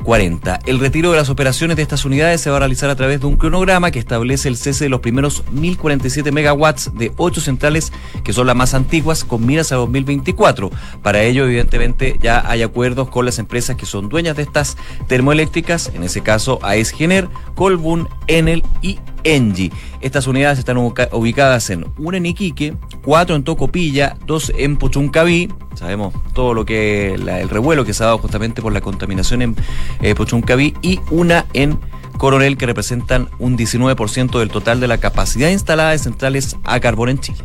El 0.66 0.80
retiro 0.80 1.10
de 1.10 1.18
las 1.18 1.30
operaciones 1.30 1.78
de 1.78 1.82
estas 1.82 2.06
unidades 2.06 2.40
se 2.40 2.52
va 2.52 2.58
a 2.58 2.60
realizar 2.60 2.92
a 2.92 2.96
través 2.96 3.20
de 3.22 3.26
un 3.26 3.38
cronograma 3.38 3.90
que 3.90 3.98
establece 3.98 4.48
el 4.48 4.56
cese 4.56 4.84
de 4.84 4.90
los 4.90 5.00
primeros 5.00 5.44
1047 5.52 6.32
megawatts 6.32 6.92
de 6.94 7.12
ocho 7.18 7.42
centrales 7.42 7.92
que 8.24 8.32
son 8.32 8.46
las 8.46 8.56
más 8.56 8.76
antiguas 8.76 9.24
con 9.24 9.44
miras 9.44 9.72
a 9.72 9.78
2024. 9.78 10.70
Para 11.02 11.24
ello, 11.24 11.46
evidentemente, 11.46 12.20
ya 12.22 12.44
hay 12.48 12.62
acuerdos 12.62 13.10
con 13.10 13.26
las 13.26 13.40
empresas 13.40 13.78
que 13.78 13.88
son 13.88 14.08
dueñas 14.08 14.38
de 14.38 14.44
estas 14.44 14.78
termoeléctricas, 15.08 15.92
en 15.96 16.04
ese 16.04 16.22
caso 16.22 16.60
AESGener, 16.62 17.28
Colbún, 17.56 18.08
Enel 18.28 18.64
y 18.84 19.00
Engie. 19.24 19.72
Estas 20.06 20.28
unidades 20.28 20.60
están 20.60 20.78
ubicadas 20.78 21.68
en 21.72 21.88
una 21.98 22.18
en 22.18 22.28
Iquique, 22.28 22.76
cuatro 23.04 23.36
en 23.36 23.44
Tocopilla, 23.44 24.16
dos 24.28 24.54
en 24.56 24.78
Puchuncaví. 24.78 25.52
Sabemos 25.74 26.14
todo 26.36 26.54
lo 26.54 26.64
que 26.64 27.16
el 27.16 27.50
revuelo 27.50 27.86
que 27.86 27.92
se 27.96 28.04
ha 28.04 28.06
dado 28.06 28.20
justamente 28.20 28.62
por 28.62 28.72
la 28.72 28.82
contaminación 28.82 29.42
en 29.42 29.56
eh, 30.04 30.14
Puchuncaví 30.14 30.76
y 30.84 31.00
una 31.10 31.48
en 31.54 31.80
Coronel 32.20 32.56
que 32.56 32.68
representan 32.68 33.30
un 33.40 33.58
19% 33.58 34.38
del 34.38 34.50
total 34.50 34.80
de 34.80 34.88
la 34.88 35.00
capacidad 35.00 35.50
instalada 35.50 35.90
de 35.90 35.98
centrales 35.98 36.56
a 36.66 36.80
carbón 36.80 37.10
en 37.10 37.20
Chile. 37.20 37.40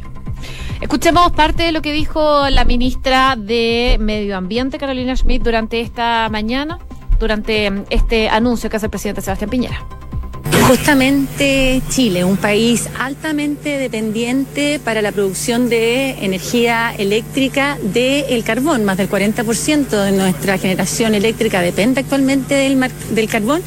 Escuchemos 0.82 1.32
parte 1.32 1.62
de 1.62 1.72
lo 1.72 1.80
que 1.80 1.94
dijo 1.94 2.50
la 2.50 2.66
ministra 2.66 3.36
de 3.36 3.96
Medio 3.98 4.36
Ambiente, 4.36 4.76
Carolina 4.76 5.16
Schmidt, 5.16 5.42
durante 5.42 5.80
esta 5.80 6.28
mañana, 6.28 6.78
durante 7.18 7.72
este 7.88 8.28
anuncio 8.28 8.68
que 8.68 8.76
hace 8.76 8.84
el 8.84 8.90
presidente 8.90 9.22
Sebastián 9.22 9.48
Piñera. 9.48 9.99
Justamente 10.68 11.82
Chile, 11.88 12.24
un 12.24 12.36
país 12.36 12.88
altamente 12.98 13.78
dependiente 13.78 14.78
para 14.78 15.02
la 15.02 15.10
producción 15.10 15.68
de 15.68 16.24
energía 16.24 16.94
eléctrica 16.96 17.76
del 17.82 18.44
carbón, 18.44 18.84
más 18.84 18.96
del 18.96 19.10
40% 19.10 19.88
de 19.88 20.12
nuestra 20.12 20.58
generación 20.58 21.14
eléctrica 21.14 21.60
depende 21.60 22.00
actualmente 22.00 22.54
del, 22.54 22.78
del 23.10 23.28
carbón, 23.28 23.62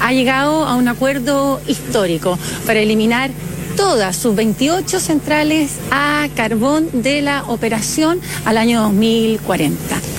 ha 0.00 0.12
llegado 0.12 0.64
a 0.64 0.76
un 0.76 0.86
acuerdo 0.86 1.60
histórico 1.66 2.38
para 2.66 2.80
eliminar 2.80 3.30
todas 3.76 4.16
sus 4.16 4.34
28 4.34 5.00
centrales 5.00 5.78
a 5.90 6.28
carbón 6.36 6.88
de 6.92 7.22
la 7.22 7.44
operación 7.44 8.20
al 8.44 8.58
año 8.58 8.82
2040. 8.82 10.13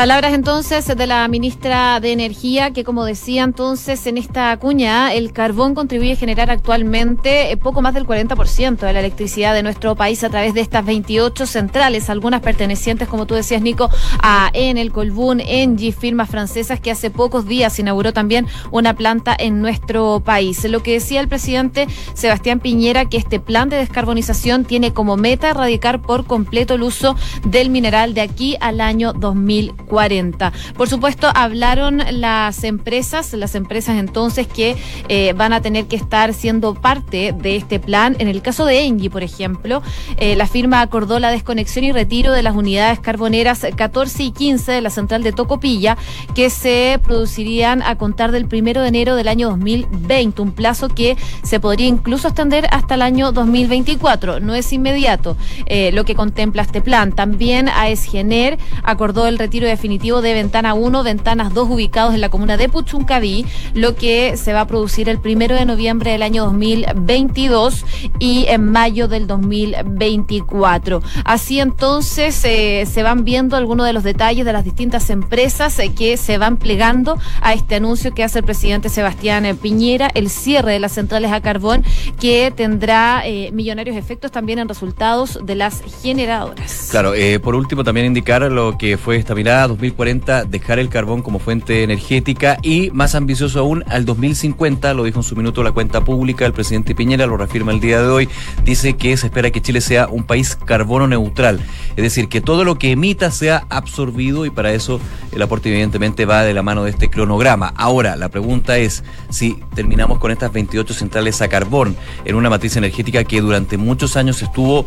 Palabras 0.00 0.32
entonces 0.32 0.86
de 0.86 1.06
la 1.06 1.28
ministra 1.28 2.00
de 2.00 2.12
Energía, 2.12 2.70
que 2.70 2.84
como 2.84 3.04
decía 3.04 3.44
entonces 3.44 4.06
en 4.06 4.16
esta 4.16 4.56
cuña, 4.56 5.12
el 5.12 5.34
carbón 5.34 5.74
contribuye 5.74 6.14
a 6.14 6.16
generar 6.16 6.50
actualmente 6.50 7.52
eh, 7.52 7.58
poco 7.58 7.82
más 7.82 7.92
del 7.92 8.06
40% 8.06 8.78
de 8.78 8.92
la 8.94 9.00
electricidad 9.00 9.52
de 9.52 9.62
nuestro 9.62 9.96
país 9.96 10.24
a 10.24 10.30
través 10.30 10.54
de 10.54 10.62
estas 10.62 10.86
28 10.86 11.44
centrales, 11.44 12.08
algunas 12.08 12.40
pertenecientes, 12.40 13.08
como 13.08 13.26
tú 13.26 13.34
decías, 13.34 13.60
Nico, 13.60 13.90
a 14.22 14.48
Enel, 14.54 14.90
Colbún, 14.90 15.38
Engie, 15.40 15.92
firmas 15.92 16.30
francesas 16.30 16.80
que 16.80 16.90
hace 16.90 17.10
pocos 17.10 17.46
días 17.46 17.78
inauguró 17.78 18.14
también 18.14 18.46
una 18.70 18.94
planta 18.94 19.36
en 19.38 19.60
nuestro 19.60 20.22
país. 20.24 20.64
Lo 20.64 20.82
que 20.82 20.94
decía 20.94 21.20
el 21.20 21.28
presidente 21.28 21.88
Sebastián 22.14 22.60
Piñera, 22.60 23.04
que 23.04 23.18
este 23.18 23.38
plan 23.38 23.68
de 23.68 23.76
descarbonización 23.76 24.64
tiene 24.64 24.94
como 24.94 25.18
meta 25.18 25.50
erradicar 25.50 26.00
por 26.00 26.24
completo 26.24 26.72
el 26.72 26.84
uso 26.84 27.16
del 27.44 27.68
mineral 27.68 28.14
de 28.14 28.22
aquí 28.22 28.56
al 28.60 28.80
año 28.80 29.12
2040. 29.12 29.89
40. 29.90 30.52
Por 30.76 30.88
supuesto, 30.88 31.28
hablaron 31.34 32.00
las 32.12 32.62
empresas, 32.64 33.32
las 33.34 33.56
empresas 33.56 33.98
entonces 33.98 34.46
que 34.46 34.76
eh, 35.08 35.34
van 35.36 35.52
a 35.52 35.60
tener 35.60 35.86
que 35.86 35.96
estar 35.96 36.32
siendo 36.32 36.74
parte 36.74 37.34
de 37.36 37.56
este 37.56 37.80
plan. 37.80 38.16
En 38.20 38.28
el 38.28 38.40
caso 38.40 38.64
de 38.64 38.84
Engie, 38.84 39.10
por 39.10 39.24
ejemplo, 39.24 39.82
eh, 40.16 40.36
la 40.36 40.46
firma 40.46 40.80
acordó 40.80 41.18
la 41.18 41.30
desconexión 41.30 41.84
y 41.84 41.92
retiro 41.92 42.32
de 42.32 42.42
las 42.42 42.54
unidades 42.54 43.00
carboneras 43.00 43.66
14 43.76 44.22
y 44.22 44.30
15 44.30 44.72
de 44.72 44.80
la 44.80 44.90
central 44.90 45.24
de 45.24 45.32
Tocopilla, 45.32 45.98
que 46.34 46.50
se 46.50 47.00
producirían 47.02 47.82
a 47.82 47.96
contar 47.98 48.30
del 48.30 48.46
primero 48.46 48.82
de 48.82 48.88
enero 48.88 49.16
del 49.16 49.26
año 49.26 49.48
2020, 49.48 50.40
un 50.40 50.52
plazo 50.52 50.88
que 50.88 51.16
se 51.42 51.58
podría 51.58 51.88
incluso 51.88 52.28
extender 52.28 52.66
hasta 52.70 52.94
el 52.94 53.02
año 53.02 53.32
2024. 53.32 54.38
No 54.38 54.54
es 54.54 54.72
inmediato 54.72 55.36
eh, 55.66 55.90
lo 55.92 56.04
que 56.04 56.14
contempla 56.14 56.62
este 56.62 56.80
plan. 56.80 57.12
También 57.12 57.68
AESGener 57.68 58.58
acordó 58.84 59.26
el 59.26 59.38
retiro 59.38 59.66
de 59.66 59.76
definitivo 59.80 60.20
de 60.20 60.34
Ventana 60.34 60.74
1, 60.74 61.02
Ventanas 61.02 61.54
2 61.54 61.70
ubicados 61.70 62.12
en 62.12 62.20
la 62.20 62.28
comuna 62.28 62.58
de 62.58 62.68
Puchuncaví, 62.68 63.46
lo 63.72 63.94
que 63.94 64.36
se 64.36 64.52
va 64.52 64.60
a 64.60 64.66
producir 64.66 65.08
el 65.08 65.18
primero 65.18 65.54
de 65.54 65.64
noviembre 65.64 66.10
del 66.10 66.22
año 66.22 66.44
2022 66.44 67.86
y 68.18 68.44
en 68.48 68.70
mayo 68.70 69.08
del 69.08 69.26
2024. 69.26 71.02
Así 71.24 71.60
entonces 71.60 72.44
eh, 72.44 72.84
se 72.84 73.02
van 73.02 73.24
viendo 73.24 73.56
algunos 73.56 73.86
de 73.86 73.94
los 73.94 74.02
detalles 74.02 74.44
de 74.44 74.52
las 74.52 74.64
distintas 74.64 75.08
empresas 75.08 75.78
eh, 75.78 75.94
que 75.94 76.18
se 76.18 76.36
van 76.36 76.58
plegando 76.58 77.18
a 77.40 77.54
este 77.54 77.76
anuncio 77.76 78.12
que 78.12 78.22
hace 78.22 78.40
el 78.40 78.44
presidente 78.44 78.90
Sebastián 78.90 79.46
Piñera, 79.62 80.10
el 80.12 80.28
cierre 80.28 80.72
de 80.72 80.80
las 80.80 80.92
centrales 80.92 81.32
a 81.32 81.40
carbón 81.40 81.84
que 82.20 82.52
tendrá 82.54 83.22
eh, 83.24 83.50
millonarios 83.52 83.96
efectos 83.96 84.30
también 84.30 84.58
en 84.58 84.68
resultados 84.68 85.38
de 85.42 85.54
las 85.54 85.82
generadoras. 86.02 86.88
Claro, 86.90 87.14
por 87.42 87.54
último 87.54 87.82
también 87.82 88.04
indicar 88.04 88.42
lo 88.42 88.76
que 88.76 88.98
fue 88.98 89.16
esta 89.16 89.34
mirada 89.34 89.69
2040, 89.70 90.44
dejar 90.44 90.78
el 90.78 90.88
carbón 90.88 91.22
como 91.22 91.38
fuente 91.38 91.82
energética 91.82 92.58
y 92.62 92.90
más 92.90 93.14
ambicioso 93.14 93.60
aún 93.60 93.84
al 93.88 94.04
2050, 94.04 94.92
lo 94.94 95.04
dijo 95.04 95.20
en 95.20 95.22
su 95.22 95.36
minuto 95.36 95.62
la 95.62 95.72
cuenta 95.72 96.04
pública, 96.04 96.44
el 96.44 96.52
presidente 96.52 96.94
Piñera 96.94 97.26
lo 97.26 97.36
reafirma 97.36 97.72
el 97.72 97.80
día 97.80 98.02
de 98.02 98.08
hoy, 98.08 98.28
dice 98.64 98.94
que 98.94 99.16
se 99.16 99.26
espera 99.26 99.50
que 99.50 99.60
Chile 99.60 99.80
sea 99.80 100.08
un 100.08 100.24
país 100.24 100.56
carbono 100.56 101.06
neutral, 101.06 101.60
es 101.96 102.02
decir, 102.02 102.28
que 102.28 102.40
todo 102.40 102.64
lo 102.64 102.78
que 102.78 102.90
emita 102.90 103.30
sea 103.30 103.66
absorbido 103.70 104.44
y 104.44 104.50
para 104.50 104.72
eso 104.72 105.00
el 105.32 105.42
aporte 105.42 105.68
evidentemente 105.70 106.26
va 106.26 106.42
de 106.42 106.54
la 106.54 106.62
mano 106.62 106.84
de 106.84 106.90
este 106.90 107.08
cronograma. 107.08 107.72
Ahora, 107.76 108.16
la 108.16 108.28
pregunta 108.28 108.78
es 108.78 109.04
si 109.28 109.58
terminamos 109.74 110.18
con 110.18 110.30
estas 110.30 110.52
28 110.52 110.92
centrales 110.94 111.40
a 111.42 111.48
carbón 111.48 111.96
en 112.24 112.34
una 112.34 112.50
matriz 112.50 112.76
energética 112.76 113.24
que 113.24 113.40
durante 113.40 113.76
muchos 113.76 114.16
años 114.16 114.42
estuvo 114.42 114.84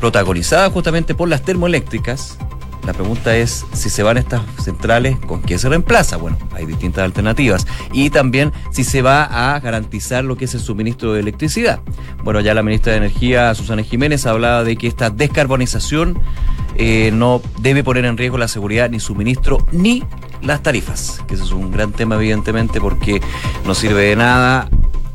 protagonizada 0.00 0.70
justamente 0.70 1.14
por 1.14 1.28
las 1.28 1.42
termoeléctricas, 1.42 2.38
la 2.86 2.92
pregunta 2.92 3.36
es 3.36 3.64
si 3.72 3.88
se 3.90 4.02
van 4.02 4.18
estas 4.18 4.42
centrales, 4.62 5.16
¿con 5.18 5.42
qué 5.42 5.58
se 5.58 5.68
reemplaza? 5.68 6.16
Bueno, 6.16 6.36
hay 6.52 6.66
distintas 6.66 7.04
alternativas. 7.04 7.66
Y 7.92 8.10
también 8.10 8.52
si 8.70 8.84
se 8.84 9.02
va 9.02 9.54
a 9.54 9.58
garantizar 9.60 10.24
lo 10.24 10.36
que 10.36 10.44
es 10.44 10.54
el 10.54 10.60
suministro 10.60 11.14
de 11.14 11.20
electricidad. 11.20 11.80
Bueno, 12.22 12.40
ya 12.40 12.54
la 12.54 12.62
ministra 12.62 12.92
de 12.92 12.98
Energía, 12.98 13.54
Susana 13.54 13.82
Jiménez, 13.82 14.26
hablaba 14.26 14.64
de 14.64 14.76
que 14.76 14.86
esta 14.86 15.10
descarbonización 15.10 16.18
eh, 16.76 17.10
no 17.12 17.40
debe 17.58 17.84
poner 17.84 18.04
en 18.04 18.16
riesgo 18.16 18.38
la 18.38 18.48
seguridad 18.48 18.90
ni 18.90 19.00
suministro 19.00 19.66
ni 19.72 20.02
las 20.42 20.62
tarifas, 20.62 21.22
que 21.26 21.34
ese 21.34 21.44
es 21.44 21.52
un 21.52 21.70
gran 21.70 21.92
tema 21.92 22.16
evidentemente 22.16 22.80
porque 22.80 23.22
no 23.64 23.74
sirve 23.74 24.02
de 24.02 24.16
nada 24.16 24.68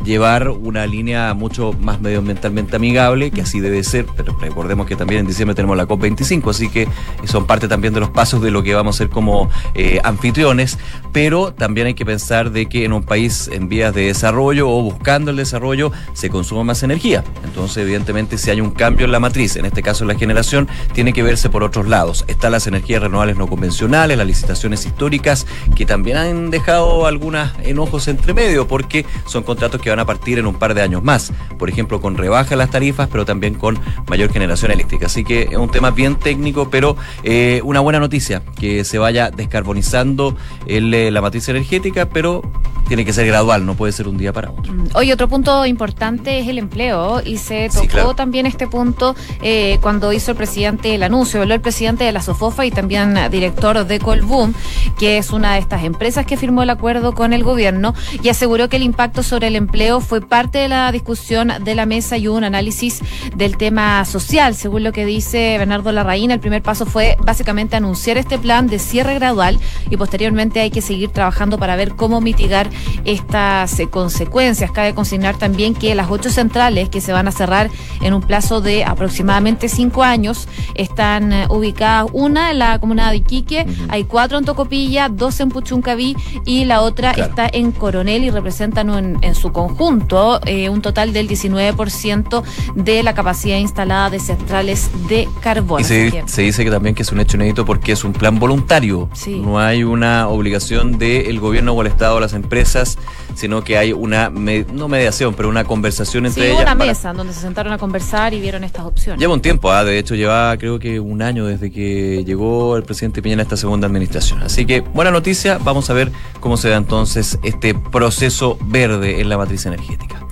llevar 0.03 0.50
una 0.50 0.86
línea 0.86 1.34
mucho 1.34 1.74
más 1.74 2.01
medioambientalmente 2.01 2.75
amigable, 2.75 3.32
que 3.32 3.41
así 3.41 3.60
debe 3.60 3.84
ser, 3.84 4.06
pero 4.15 4.36
recordemos 4.39 4.88
que 4.88 4.96
también 4.96 5.22
en 5.22 5.27
diciembre 5.27 5.56
tenemos 5.56 5.77
la 5.77 5.88
COP25, 5.88 6.50
así 6.50 6.70
que 6.70 6.88
son 7.25 7.46
parte 7.46 7.68
también 7.68 7.94
de 7.94 8.00
los 8.00 8.10
pasos 8.10 8.41
de 8.41 8.51
lo 8.51 8.63
que 8.63 8.74
vamos 8.74 8.96
a 8.96 8.98
hacer 8.98 9.10
como 9.10 9.50
eh, 9.75 10.00
anfitriones, 10.03 10.77
pero 11.12 11.53
también 11.53 11.88
hay 11.88 11.94
que 11.94 12.06
pensar 12.06 12.51
de 12.51 12.68
que 12.68 12.86
en 12.86 12.94
un 12.94 13.03
país 13.03 13.50
en 13.51 13.70
vías 13.70 13.94
de 13.94 14.06
desarrollo 14.06 14.70
o 14.70 14.82
buscando 14.82 15.32
el 15.32 15.38
desarrollo 15.38 15.91
se 16.13 16.29
consuma 16.29 16.63
más 16.63 16.84
energía. 16.84 17.24
Entonces, 17.44 17.77
evidentemente, 17.77 18.38
si 18.38 18.50
hay 18.50 18.62
un 18.62 18.72
cambio 18.72 19.06
en 19.06 19.12
la 19.12 19.20
matriz, 19.20 19.56
en 19.56 19.65
este 19.65 19.82
caso 19.82 20.03
en 20.03 20.10
la 20.10 20.15
generación, 20.15 20.68
tiene 20.94 21.13
que 21.13 21.24
verse 21.24 21.50
por 21.50 21.63
otros 21.63 21.88
lados. 21.88 22.25
Están 22.27 22.51
las 22.51 22.68
energías 22.68 23.01
renovables 23.01 23.38
no 23.38 23.48
convencionales, 23.48 24.18
las 24.18 24.27
licitaciones 24.27 24.86
históricas, 24.86 25.46
que 25.75 25.86
también 25.86 26.18
han 26.18 26.50
dejado 26.50 27.06
algunos 27.06 27.51
enojos 27.63 28.08
entre 28.08 28.34
medio, 28.34 28.68
porque 28.68 29.06
son 29.25 29.44
contratos 29.44 29.82
que 29.82 29.88
van 29.89 30.00
a 30.00 30.05
partir 30.05 30.39
en 30.39 30.48
un 30.48 30.55
par 30.55 30.74
de 30.74 30.81
años 30.81 31.03
más. 31.03 31.31
Por 31.58 31.69
ejemplo, 31.69 32.01
con 32.01 32.17
rebaja 32.17 32.55
las 32.55 32.69
tarifas, 32.69 33.08
pero 33.12 33.25
también 33.25 33.55
con 33.55 33.79
mayor 34.08 34.31
generación 34.31 34.72
eléctrica. 34.72 35.08
Así 35.08 35.24
que 35.24 35.43
es 35.43 35.58
un 35.58 35.69
tema 35.69 35.91
bien 35.91 36.15
técnico, 36.15 36.69
pero 36.69 36.96
eh, 37.24 37.62
una 37.63 37.79
buena 37.79 38.00
noticia, 38.00 38.41
que 38.60 38.84
se 38.84 38.98
vaya 38.98 39.31
descarbonizando 39.31 40.36
el, 40.67 40.93
eh, 40.93 41.12
la 41.12 41.22
matriz 41.22 41.48
energética, 41.50 42.08
pero 42.10 42.41
tiene 42.89 43.05
que 43.05 43.13
ser 43.13 43.27
gradual, 43.27 43.65
no 43.67 43.75
puede 43.75 43.93
ser 43.93 44.08
un 44.08 44.17
día 44.17 44.34
para 44.34 44.50
otro. 44.50 44.74
Hoy 44.96 45.10
mm, 45.10 45.13
otro 45.13 45.27
punto 45.27 45.65
importante 45.65 46.39
es 46.39 46.48
el 46.48 46.58
empleo 46.58 47.22
y 47.24 47.38
se 47.38 47.69
tocó 47.69 48.15
también 48.15 48.48
este 48.48 48.67
punto 48.67 49.15
eh, 49.43 49.77
cuando 49.81 50.12
hizo 50.12 50.31
el 50.31 50.38
presidente 50.38 50.96
el 50.96 51.03
anuncio, 51.03 51.41
habló 51.41 51.53
el 51.53 51.62
presidente 51.62 52.03
de 52.03 52.12
la 52.12 52.22
Sofofa 52.22 52.65
y 52.65 52.72
también 52.72 53.15
director 53.29 53.86
de 53.86 54.00
Colboom, 54.00 54.53
que 54.98 55.19
es 55.19 55.29
una 55.31 55.53
de 55.53 55.60
estas 55.60 55.84
empresas 55.84 56.25
que 56.25 56.36
firmó 56.36 56.63
el 56.63 56.72
acuerdo 56.72 57.13
con 57.13 57.31
el 57.31 57.43
gobierno 57.43 57.93
y 58.24 58.29
aseguró 58.29 58.69
que 58.69 58.77
el 58.77 58.84
impacto 58.84 59.22
sobre 59.22 59.48
el 59.48 59.55
empleo 59.55 59.78
fue 60.01 60.19
parte 60.19 60.57
de 60.57 60.67
la 60.67 60.91
discusión 60.91 61.53
de 61.63 61.74
la 61.74 61.86
mesa 61.86 62.17
y 62.17 62.27
hubo 62.27 62.36
un 62.36 62.43
análisis 62.43 63.00
del 63.38 63.55
tema 63.55 64.03
social. 64.03 64.53
Según 64.53 64.83
lo 64.83 64.91
que 64.91 65.05
dice 65.05 65.57
Bernardo 65.57 65.93
Larraín, 65.93 66.31
el 66.31 66.41
primer 66.41 66.62
paso 66.62 66.86
fue 66.86 67.15
básicamente 67.24 67.77
anunciar 67.77 68.17
este 68.17 68.38
plan 68.38 68.67
de 68.67 68.77
cierre 68.77 69.15
gradual 69.15 69.57
y 69.89 69.95
posteriormente 69.95 70.59
hay 70.59 70.69
que 70.69 70.81
seguir 70.81 71.12
trabajando 71.12 71.57
para 71.57 71.77
ver 71.77 71.95
cómo 71.95 72.19
mitigar 72.19 72.69
estas 73.05 73.79
eh, 73.79 73.88
consecuencias. 73.88 74.69
Cabe 74.71 74.93
consignar 74.93 75.38
también 75.38 75.74
que 75.74 75.95
las 75.95 76.12
ocho 76.12 76.29
centrales 76.29 76.89
que 76.89 77.00
se 77.00 77.13
van 77.13 77.29
a 77.29 77.31
cerrar 77.31 77.69
en 78.01 78.13
un 78.13 78.21
plazo 78.21 78.59
de 78.59 78.83
aproximadamente 78.83 79.69
cinco 79.69 80.03
años 80.03 80.50
están 80.75 81.31
eh, 81.31 81.48
ubicadas 81.50 82.07
una 82.12 82.51
en 82.51 82.59
la 82.59 82.79
comuna 82.79 83.12
de 83.12 83.17
Iquique, 83.17 83.65
hay 83.88 84.03
cuatro 84.03 84.38
en 84.38 84.43
Tocopilla, 84.43 85.07
dos 85.07 85.39
en 85.39 85.48
Puchuncaví 85.50 86.17
y 86.45 86.65
la 86.65 86.81
otra 86.81 87.12
está 87.12 87.48
en 87.51 87.71
Coronel 87.71 88.25
y 88.25 88.29
representan 88.29 88.89
en 89.21 89.36
su 89.36 89.53
conjunto 89.53 89.68
junto 89.77 90.39
eh, 90.45 90.69
un 90.69 90.81
total 90.81 91.13
del 91.13 91.27
19% 91.27 92.43
de 92.75 93.03
la 93.03 93.13
capacidad 93.13 93.57
instalada 93.57 94.09
de 94.09 94.19
centrales 94.19 94.89
de 95.07 95.27
carbón. 95.41 95.81
Y 95.81 95.83
se, 95.83 96.41
dice 96.41 96.63
que 96.63 96.71
también 96.71 96.95
que 96.95 97.03
es 97.03 97.11
un 97.11 97.19
hecho 97.19 97.38
inédito 97.38 97.65
porque 97.65 97.91
es 97.91 98.03
un 98.03 98.13
plan 98.13 98.39
voluntario. 98.39 99.09
No 99.27 99.59
hay 99.59 99.83
una 99.83 100.27
obligación 100.27 100.97
del 100.97 101.39
gobierno 101.39 101.73
o 101.73 101.81
el 101.81 101.88
Estado 101.88 102.15
o 102.15 102.19
las 102.19 102.33
empresas, 102.33 102.97
sino 103.36 103.63
que 103.63 103.77
hay 103.77 103.93
una, 103.93 104.29
no 104.29 104.88
mediación, 104.88 105.33
pero 105.33 105.50
una 105.50 105.63
conversación 105.63 106.25
entre 106.25 106.43
sí, 106.43 106.50
ellas. 106.50 106.62
una 106.62 106.75
mesa 106.75 107.13
donde 107.13 107.33
se 107.33 107.41
sentaron 107.41 107.74
a 107.74 107.77
conversar 107.77 108.33
y 108.33 108.41
vieron 108.41 108.63
estas 108.63 108.86
opciones. 108.86 109.19
Lleva 109.19 109.33
un 109.33 109.41
tiempo, 109.41 109.71
¿ah? 109.71 109.83
de 109.83 109.98
hecho 110.00 110.15
lleva 110.15 110.57
creo 110.57 110.79
que 110.79 111.00
un 111.00 111.21
año 111.21 111.45
desde 111.45 111.71
que 111.71 112.24
llegó 112.25 112.75
el 112.77 112.83
presidente 112.83 113.21
Piñera 113.21 113.41
a 113.41 113.43
esta 113.43 113.57
segunda 113.57 113.88
administración. 113.88 114.41
Así 114.41 114.65
que 114.65 114.81
buena 114.81 115.12
noticia, 115.12 115.57
vamos 115.57 115.89
a 115.89 115.93
ver 115.93 116.12
cómo 116.39 116.57
se 116.57 116.69
da 116.69 116.77
entonces 116.77 117.39
este 117.43 117.74
proceso 117.74 118.57
verde 118.62 119.21
en 119.21 119.29
la 119.29 119.38
matriz 119.38 119.65
energética. 119.65 120.25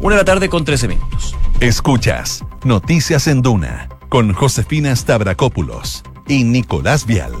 Una 0.00 0.14
de 0.14 0.22
la 0.22 0.24
tarde 0.24 0.48
con 0.48 0.64
13 0.64 0.88
minutos. 0.88 1.34
Escuchas 1.60 2.44
Noticias 2.64 3.26
en 3.26 3.42
Duna 3.42 3.88
con 4.08 4.32
Josefina 4.32 4.94
Stavrakopoulos 4.94 6.02
y 6.28 6.44
Nicolás 6.44 7.04
Vial. 7.04 7.32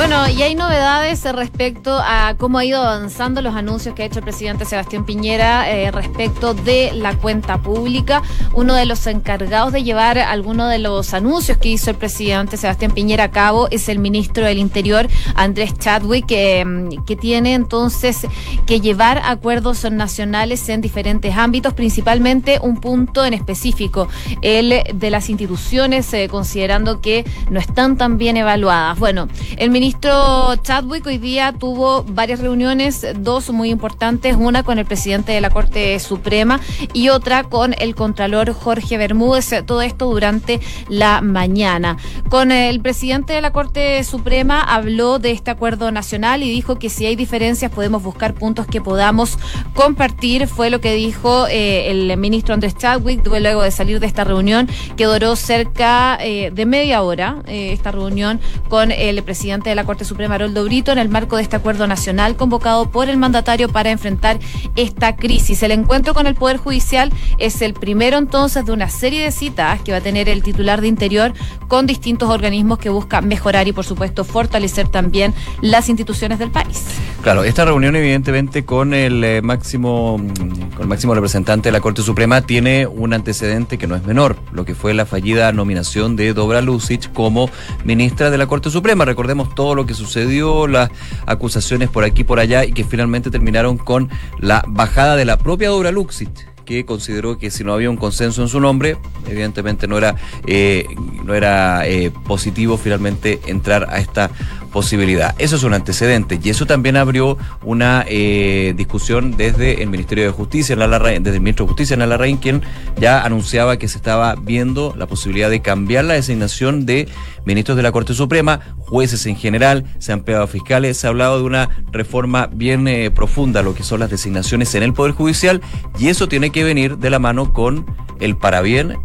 Bueno, 0.00 0.26
y 0.30 0.40
hay 0.40 0.54
novedades 0.54 1.22
respecto 1.24 2.00
a 2.02 2.34
cómo 2.38 2.56
ha 2.56 2.64
ido 2.64 2.80
avanzando 2.80 3.42
los 3.42 3.54
anuncios 3.54 3.94
que 3.94 4.02
ha 4.02 4.06
hecho 4.06 4.20
el 4.20 4.24
presidente 4.24 4.64
Sebastián 4.64 5.04
Piñera 5.04 5.70
eh, 5.70 5.90
respecto 5.90 6.54
de 6.54 6.92
la 6.94 7.18
cuenta 7.18 7.58
pública. 7.58 8.22
Uno 8.54 8.72
de 8.72 8.86
los 8.86 9.06
encargados 9.06 9.74
de 9.74 9.82
llevar 9.82 10.16
algunos 10.18 10.70
de 10.70 10.78
los 10.78 11.12
anuncios 11.12 11.58
que 11.58 11.68
hizo 11.68 11.90
el 11.90 11.96
presidente 11.96 12.56
Sebastián 12.56 12.92
Piñera 12.92 13.24
a 13.24 13.30
cabo 13.30 13.68
es 13.70 13.90
el 13.90 13.98
ministro 13.98 14.46
del 14.46 14.56
Interior, 14.56 15.06
Andrés 15.34 15.74
Chadwick, 15.78 16.24
que, 16.24 16.64
mm, 16.64 17.04
tiene 17.20 17.52
entonces 17.52 18.26
que 18.64 18.80
llevar 18.80 19.20
acuerdos 19.22 19.84
nacionales 19.90 20.66
en 20.70 20.80
diferentes 20.80 21.36
ámbitos, 21.36 21.74
principalmente 21.74 22.58
un 22.62 22.80
punto 22.80 23.22
en 23.26 23.34
específico, 23.34 24.08
el 24.40 24.82
de 24.94 25.10
las 25.10 25.28
instituciones, 25.28 26.10
eh, 26.14 26.28
considerando 26.30 27.02
que 27.02 27.26
no 27.50 27.60
están 27.60 27.98
tan 27.98 28.16
bien 28.16 28.38
evaluadas. 28.38 28.98
Bueno, 28.98 29.28
el 29.58 29.68
ministro 29.68 29.89
ministro 29.90 30.54
Chadwick 30.62 31.04
hoy 31.08 31.18
día 31.18 31.52
tuvo 31.52 32.04
varias 32.04 32.38
reuniones, 32.38 33.04
dos 33.16 33.50
muy 33.50 33.70
importantes, 33.70 34.36
una 34.38 34.62
con 34.62 34.78
el 34.78 34.84
presidente 34.84 35.32
de 35.32 35.40
la 35.40 35.50
Corte 35.50 35.98
Suprema 35.98 36.60
y 36.92 37.08
otra 37.08 37.42
con 37.42 37.74
el 37.76 37.96
Contralor 37.96 38.52
Jorge 38.52 38.98
Bermúdez, 38.98 39.52
todo 39.66 39.82
esto 39.82 40.06
durante 40.06 40.60
la 40.88 41.22
mañana. 41.22 41.96
Con 42.28 42.52
el 42.52 42.80
presidente 42.80 43.32
de 43.32 43.40
la 43.40 43.50
Corte 43.50 44.04
Suprema 44.04 44.60
habló 44.60 45.18
de 45.18 45.32
este 45.32 45.50
acuerdo 45.50 45.90
nacional 45.90 46.44
y 46.44 46.50
dijo 46.50 46.78
que 46.78 46.88
si 46.88 47.06
hay 47.06 47.16
diferencias 47.16 47.72
podemos 47.72 48.00
buscar 48.00 48.34
puntos 48.34 48.68
que 48.68 48.80
podamos 48.80 49.38
compartir, 49.74 50.46
fue 50.46 50.70
lo 50.70 50.80
que 50.80 50.94
dijo 50.94 51.48
eh, 51.48 51.90
el 51.90 52.16
ministro 52.16 52.54
Andrés 52.54 52.76
Chadwick 52.76 53.26
luego 53.26 53.62
de 53.62 53.72
salir 53.72 53.98
de 53.98 54.06
esta 54.06 54.22
reunión 54.22 54.68
que 54.96 55.06
duró 55.06 55.34
cerca 55.34 56.16
eh, 56.20 56.52
de 56.54 56.64
media 56.64 57.02
hora, 57.02 57.42
eh, 57.48 57.72
esta 57.72 57.90
reunión 57.90 58.38
con 58.68 58.92
el 58.92 59.20
presidente 59.24 59.69
de 59.70 59.76
la 59.76 59.84
Corte 59.84 60.04
Suprema 60.04 60.34
Haroldo 60.34 60.64
Brito 60.64 60.92
en 60.92 60.98
el 60.98 61.08
marco 61.08 61.36
de 61.36 61.42
este 61.42 61.56
acuerdo 61.56 61.86
nacional 61.86 62.36
convocado 62.36 62.90
por 62.90 63.08
el 63.08 63.16
mandatario 63.16 63.68
para 63.68 63.90
enfrentar 63.90 64.38
esta 64.76 65.16
crisis. 65.16 65.62
El 65.62 65.70
encuentro 65.70 66.12
con 66.12 66.26
el 66.26 66.34
Poder 66.34 66.58
Judicial 66.58 67.12
es 67.38 67.62
el 67.62 67.74
primero 67.74 68.18
entonces 68.18 68.66
de 68.66 68.72
una 68.72 68.88
serie 68.88 69.22
de 69.22 69.32
citas 69.32 69.80
que 69.82 69.92
va 69.92 69.98
a 69.98 70.02
tener 70.02 70.28
el 70.28 70.42
titular 70.42 70.80
de 70.80 70.88
Interior 70.88 71.32
con 71.68 71.86
distintos 71.86 72.28
organismos 72.28 72.78
que 72.78 72.90
busca 72.90 73.20
mejorar 73.20 73.68
y 73.68 73.72
por 73.72 73.84
supuesto 73.84 74.24
fortalecer 74.24 74.88
también 74.88 75.32
las 75.62 75.88
instituciones 75.88 76.38
del 76.38 76.50
país. 76.50 76.84
Claro, 77.22 77.44
esta 77.44 77.64
reunión 77.64 77.94
evidentemente 77.96 78.64
con 78.64 78.94
el 78.94 79.22
eh, 79.22 79.42
máximo 79.42 80.18
mm, 80.18 80.70
con 80.72 80.82
el 80.82 80.88
máximo 80.88 81.14
representante 81.14 81.68
de 81.68 81.72
la 81.72 81.80
Corte 81.80 82.02
Suprema 82.02 82.42
tiene 82.42 82.86
un 82.86 83.12
antecedente 83.12 83.78
que 83.78 83.86
no 83.86 83.94
es 83.94 84.04
menor, 84.04 84.36
lo 84.52 84.64
que 84.64 84.74
fue 84.74 84.94
la 84.94 85.06
fallida 85.06 85.52
nominación 85.52 86.16
de 86.16 86.32
Dobra 86.32 86.62
Lucic 86.62 87.12
como 87.12 87.50
ministra 87.84 88.30
de 88.30 88.38
la 88.38 88.46
Corte 88.46 88.70
Suprema. 88.70 89.04
Recordemos 89.04 89.54
todo 89.60 89.74
lo 89.74 89.84
que 89.84 89.92
sucedió, 89.92 90.66
las 90.66 90.90
acusaciones 91.26 91.90
por 91.90 92.02
aquí 92.02 92.22
y 92.22 92.24
por 92.24 92.40
allá 92.40 92.64
y 92.64 92.72
que 92.72 92.82
finalmente 92.82 93.30
terminaron 93.30 93.76
con 93.76 94.08
la 94.38 94.64
bajada 94.66 95.16
de 95.16 95.26
la 95.26 95.36
propia 95.36 95.68
Dora 95.68 95.92
Luxit 95.92 96.30
que 96.64 96.86
consideró 96.86 97.36
que 97.36 97.50
si 97.50 97.62
no 97.62 97.74
había 97.74 97.90
un 97.90 97.98
consenso 97.98 98.40
en 98.40 98.48
su 98.48 98.58
nombre, 98.58 98.96
evidentemente 99.28 99.86
no 99.86 99.98
era, 99.98 100.14
eh, 100.46 100.86
no 101.26 101.34
era 101.34 101.86
eh, 101.86 102.10
positivo 102.26 102.78
finalmente 102.78 103.38
entrar 103.48 103.88
a 103.90 103.98
esta 103.98 104.30
posibilidad. 104.72 105.34
Eso 105.38 105.56
es 105.56 105.62
un 105.62 105.74
antecedente 105.74 106.38
y 106.42 106.50
eso 106.50 106.66
también 106.66 106.96
abrió 106.96 107.36
una 107.64 108.04
eh, 108.08 108.74
discusión 108.76 109.36
desde 109.36 109.82
el 109.82 109.90
Ministerio 109.90 110.24
de 110.24 110.30
Justicia, 110.30 110.72
en 110.72 110.78
la 110.78 110.98
desde 110.98 111.34
el 111.34 111.40
ministro 111.40 111.64
de 111.64 111.70
Justicia, 111.70 111.94
en 111.94 112.00
la 112.00 112.06
Larraín, 112.06 112.36
quien 112.36 112.62
ya 112.98 113.22
anunciaba 113.22 113.76
que 113.76 113.88
se 113.88 113.98
estaba 113.98 114.34
viendo 114.34 114.94
la 114.96 115.06
posibilidad 115.06 115.50
de 115.50 115.60
cambiar 115.60 116.04
la 116.04 116.14
designación 116.14 116.86
de 116.86 117.08
ministros 117.44 117.76
de 117.76 117.82
la 117.82 117.92
Corte 117.92 118.14
Suprema, 118.14 118.60
jueces 118.78 119.26
en 119.26 119.36
general, 119.36 119.84
se 119.98 120.12
han 120.12 120.20
pegado 120.20 120.46
fiscales, 120.46 120.96
se 120.96 121.06
ha 121.06 121.10
hablado 121.10 121.38
de 121.38 121.44
una 121.44 121.68
reforma 121.92 122.48
bien 122.52 122.86
eh, 122.88 123.10
profunda, 123.10 123.62
lo 123.62 123.74
que 123.74 123.82
son 123.82 124.00
las 124.00 124.10
designaciones 124.10 124.74
en 124.74 124.82
el 124.82 124.92
Poder 124.92 125.12
Judicial, 125.12 125.60
y 125.98 126.08
eso 126.08 126.28
tiene 126.28 126.50
que 126.50 126.64
venir 126.64 126.98
de 126.98 127.10
la 127.10 127.18
mano 127.18 127.52
con 127.52 127.86
el 128.20 128.36
parabién 128.36 128.96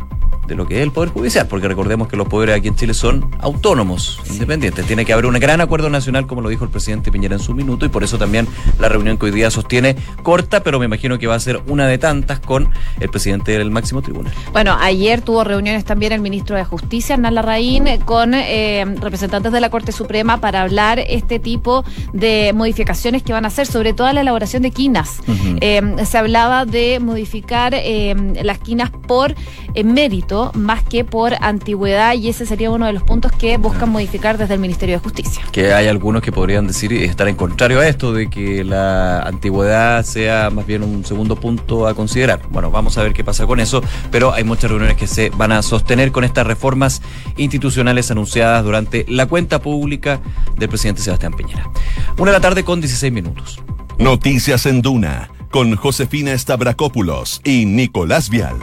de 0.48 0.56
lo 0.56 0.68
que 0.68 0.78
es 0.78 0.84
el 0.84 0.92
Poder 0.92 1.10
Judicial, 1.10 1.48
porque 1.48 1.68
recordemos 1.68 2.08
que 2.08 2.18
los 2.18 2.28
poderes 2.28 2.56
aquí 2.56 2.68
en 2.68 2.76
Chile 2.76 2.94
son 2.94 3.32
autónomos, 3.40 4.20
independientes. 4.30 4.86
Tiene 4.86 5.06
que 5.06 5.14
haber 5.14 5.26
un 5.26 5.34
gran 5.36 5.62
acuerdo 5.62 5.90
nacional, 5.90 6.28
como 6.28 6.42
lo 6.42 6.50
dijo 6.50 6.64
el 6.64 6.70
presidente 6.70 7.12
Piñera 7.12 7.36
en 7.36 7.42
su 7.42 7.54
minuto, 7.54 7.86
y 7.86 7.90
por 7.90 8.04
eso 8.04 8.18
también 8.18 8.48
la 8.80 8.90
reunión 8.90 9.18
que 9.18 9.26
hoy 9.26 9.32
día 9.32 9.50
sostiene 9.50 9.96
corta, 10.24 10.64
pero 10.64 10.80
me 10.80 10.86
imagino 10.86 11.18
que 11.18 11.28
va 11.28 11.36
a 11.36 11.40
ser 11.40 11.62
una 11.68 11.88
de 11.88 11.98
tantas 11.98 12.40
con 12.40 12.70
el 13.00 13.10
presidente 13.10 13.58
del 13.58 13.72
máximo 13.72 14.02
tribunal. 14.02 14.34
Bueno, 14.52 14.78
ayer 14.80 15.22
tuvo 15.22 15.44
reuniones 15.44 15.86
también 15.86 16.12
el 16.12 16.22
ministro 16.22 16.56
de 16.56 16.64
Justicia, 16.64 17.16
Hernán 17.16 17.36
Larraín, 17.36 17.86
con 18.06 18.34
eh, 18.34 18.86
representantes 19.00 19.52
de 19.52 19.60
la 19.60 19.70
Corte 19.70 19.92
Suprema 19.92 20.40
para 20.40 20.62
hablar 20.62 21.00
este 21.00 21.40
tipo 21.40 21.84
de 22.14 22.54
modificaciones 22.54 23.24
que 23.24 23.34
van 23.34 23.46
a 23.46 23.48
hacer, 23.48 23.68
sobre 23.68 23.94
todo 23.94 24.12
la 24.14 24.22
elaboración 24.22 24.62
de 24.64 24.72
quinas. 24.72 25.20
Eh, 25.62 25.82
se 26.06 26.18
hablaba 26.18 26.66
de 26.66 27.00
modificar 27.00 27.74
eh, 27.76 28.16
las 28.44 28.60
quinas 28.60 28.92
por 29.08 29.36
mérito 29.84 30.35
más 30.54 30.84
que 30.84 31.04
por 31.04 31.34
antigüedad 31.42 32.14
y 32.14 32.30
ese 32.30 32.46
sería 32.46 32.72
uno 32.72 32.86
de 32.86 32.94
los 32.94 33.04
puntos 33.04 33.32
que 33.32 33.58
buscan 33.58 33.90
modificar 33.90 34.38
desde 34.38 34.54
el 34.54 34.60
Ministerio 34.60 34.96
de 34.96 35.00
Justicia. 35.00 35.44
Que 35.52 35.74
hay 35.74 35.88
algunos 35.88 36.22
que 36.22 36.32
podrían 36.32 36.68
decir 36.68 36.94
estar 36.94 37.28
en 37.28 37.36
contrario 37.36 37.80
a 37.80 37.88
esto, 37.88 38.14
de 38.14 38.30
que 38.30 38.64
la 38.64 39.22
antigüedad 39.22 40.04
sea 40.04 40.50
más 40.50 40.66
bien 40.66 40.84
un 40.84 41.06
segundo 41.06 41.36
punto 41.36 41.88
a 41.88 41.94
considerar. 41.94 42.42
Bueno, 42.50 42.72
vamos 42.72 42.98
a 42.98 43.04
ver 43.04 43.14
qué 43.14 43.24
pasa 43.24 43.46
con 43.46 43.60
eso, 43.60 43.82
pero 44.12 44.34
hay 44.34 44.44
muchas 44.44 44.70
reuniones 44.70 44.98
que 44.98 45.08
se 45.08 45.30
van 45.30 45.52
a 45.52 45.62
sostener 45.62 46.12
con 46.12 46.24
estas 46.24 46.46
reformas 46.46 47.02
institucionales 47.38 48.12
anunciadas 48.12 48.64
durante 48.64 49.06
la 49.08 49.26
cuenta 49.26 49.62
pública 49.62 50.20
del 50.58 50.70
presidente 50.70 51.02
Sebastián 51.02 51.34
Piñera. 51.34 51.70
Una 52.18 52.32
de 52.32 52.38
la 52.38 52.42
tarde 52.42 52.64
con 52.64 52.82
16 52.82 53.12
minutos. 53.12 53.60
Noticias 53.98 54.66
en 54.66 54.82
Duna 54.82 55.30
con 55.56 55.74
Josefina 55.78 56.38
Stavrakopoulos 56.38 57.40
y 57.46 57.66
Nicolás 57.66 58.30
Vial. 58.30 58.58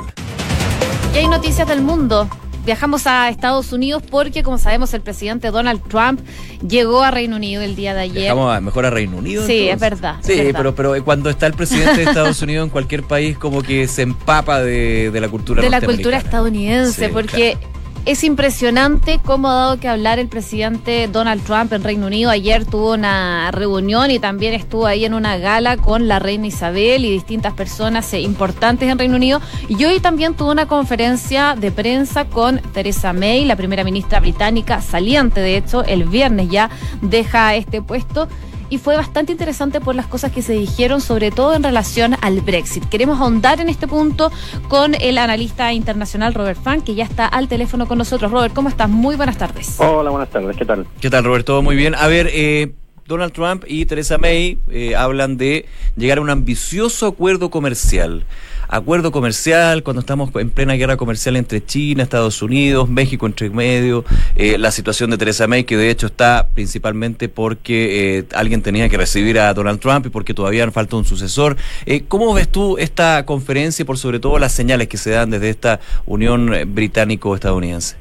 Y 1.13 1.19
hay 1.19 1.29
noticias 1.29 1.69
del 1.69 1.83
mundo. 1.83 2.27
Viajamos 2.65 3.07
a 3.07 3.29
Estados 3.29 3.73
Unidos 3.73 4.03
porque, 4.09 4.43
como 4.43 4.57
sabemos, 4.57 4.95
el 4.95 5.03
presidente 5.03 5.51
Donald 5.51 5.83
Trump 5.89 6.21
llegó 6.67 7.03
a 7.03 7.11
Reino 7.11 7.37
Unido 7.37 7.61
el 7.61 7.77
día 7.77 7.93
de 7.93 8.03
ayer. 8.03 8.23
Viajamos 8.23 8.63
mejor 8.63 8.87
a 8.87 8.91
Reino 8.91 9.19
Unido. 9.19 9.47
Sí, 9.47 9.69
es 9.69 9.79
verdad. 9.79 10.17
Sí, 10.23 10.53
Pero, 10.53 10.75
pero 10.75 11.05
cuando 11.05 11.29
está 11.29 11.47
el 11.47 11.53
presidente 11.53 11.97
de 11.97 12.03
Estados 12.05 12.41
Unidos 12.41 12.65
en 12.65 12.71
cualquier 12.71 13.03
país, 13.03 13.37
como 13.37 13.63
que 13.63 13.89
se 13.89 14.03
empapa 14.03 14.63
de, 14.63 15.11
la 15.13 15.29
cultura 15.29 15.61
De 15.61 15.69
la 15.69 15.83
cultura 15.83 16.17
estadounidense, 16.17 17.09
porque 17.09 17.59
es 18.05 18.25
impresionante 18.25 19.21
cómo 19.25 19.49
ha 19.49 19.55
dado 19.55 19.79
que 19.79 19.87
hablar 19.87 20.19
el 20.19 20.27
presidente 20.27 21.07
Donald 21.07 21.45
Trump 21.45 21.73
en 21.73 21.85
Reino 21.85 22.07
Unido. 22.07 22.31
Ayer 22.31 22.65
tuvo 22.65 22.95
una 22.95 23.51
reunión 23.53 24.11
y 24.11 24.19
también 24.19 24.55
estuvo 24.55 24.87
ahí 24.87 25.05
en 25.05 25.15
una 25.15 25.39
gala 25.39 25.77
con 25.77 26.09
la 26.09 26.19
reina 26.19 26.49
Isabel 26.49 27.05
y 27.05 27.11
distintas 27.11 27.53
personas 27.55 28.13
eh, 28.13 28.21
importantes 28.21 28.89
en 28.89 28.99
Reino 28.99 29.15
Unido. 29.15 29.41
Y 29.69 29.85
hoy 29.85 30.01
también 30.01 30.35
tuvo 30.35 30.51
una 30.51 30.67
conferencia 30.67 31.55
de 31.55 31.71
prensa 31.71 32.25
con 32.25 32.59
Theresa 32.59 33.13
May, 33.13 33.45
la 33.45 33.55
primera 33.55 33.85
ministra 33.85 34.19
británica, 34.19 34.81
saliente 34.81 35.41
de 35.41 35.57
hecho, 35.57 35.85
el 35.85 36.05
viernes 36.05 36.49
ya 36.51 36.71
deja 37.03 37.55
este 37.55 37.83
puesto 37.83 38.29
y 38.73 38.79
fue 38.79 38.97
bastante 38.97 39.33
interesante 39.33 39.83
por 39.83 39.95
las 39.95 40.07
cosas 40.07 40.33
que 40.33 40.41
se 40.41 40.55
dijeron, 40.55 41.03
sobre 41.03 41.31
todo 41.31 41.53
en 41.53 41.63
relación 41.63 42.17
al 42.23 42.41
Brexit. 42.41 42.83
Queremos 42.89 43.21
ahondar 43.21 43.61
en 43.61 43.69
este 43.69 43.87
punto 43.87 44.33
con 44.69 44.95
el 44.95 45.19
analista 45.19 45.75
internacional 45.75 46.33
Robert 46.33 46.59
Frank, 46.59 46.83
que 46.83 46.95
ya 46.95 47.05
está 47.05 47.27
al 47.27 47.49
teléfono 47.49 47.87
con 47.87 47.99
nosotros. 47.99 48.33
Robert, 48.33 48.55
¿cómo 48.55 48.71
estás? 48.71 48.89
Muy 48.89 49.17
buenas 49.17 49.37
tardes. 49.37 49.75
Hola, 49.77 50.09
buenas 50.09 50.31
tardes. 50.31 50.57
¿Qué 50.57 50.65
tal? 50.65 50.87
¿Qué 51.03 51.11
tal, 51.11 51.23
Robert? 51.23 51.45
Todo 51.45 51.61
muy 51.61 51.77
bien. 51.77 51.95
A 51.95 52.07
ver, 52.07 52.31
eh, 52.33 52.73
Donald 53.07 53.35
Trump 53.35 53.65
y 53.67 53.85
Theresa 53.85 54.17
May 54.17 54.57
eh, 54.71 54.97
hablan 54.97 55.37
de 55.37 55.67
llegar 55.95 56.17
a 56.17 56.23
un 56.23 56.31
ambicioso 56.31 57.07
acuerdo 57.07 57.51
comercial 57.51 58.25
acuerdo 58.73 59.13
comercial, 59.13 59.83
cuando 59.83 60.01
estamos 60.01 60.35
en 60.35 60.49
plena 60.49 60.73
guerra 60.75 60.97
comercial 60.97 61.37
entre 61.37 61.63
China, 61.63 62.03
Estados 62.03 62.41
Unidos, 62.41 62.89
México 62.89 63.27
entre 63.27 63.51
medio, 63.51 64.03
eh, 64.35 64.57
la 64.57 64.71
situación 64.71 65.11
de 65.11 65.19
Teresa 65.19 65.47
May, 65.47 65.65
que 65.65 65.77
de 65.77 65.91
hecho 65.91 66.07
está 66.07 66.49
principalmente 66.55 67.29
porque 67.29 68.19
eh, 68.19 68.25
alguien 68.35 68.63
tenía 68.63 68.89
que 68.89 68.97
recibir 68.97 69.39
a 69.39 69.53
Donald 69.53 69.79
Trump 69.79 70.07
y 70.07 70.09
porque 70.09 70.33
todavía 70.33 70.69
falta 70.71 70.97
un 70.97 71.05
sucesor. 71.05 71.57
Eh, 71.85 72.05
¿Cómo 72.09 72.33
ves 72.33 72.49
tú 72.49 72.79
esta 72.79 73.27
conferencia 73.27 73.83
y 73.83 73.87
por 73.87 73.99
sobre 73.99 74.21
todo 74.21 74.39
las 74.39 74.53
señales 74.53 74.89
que 74.89 74.97
se 74.97 75.11
dan 75.11 75.29
desde 75.29 75.51
esta 75.51 75.81
unión 76.07 76.51
británico-estadounidense? 76.69 77.97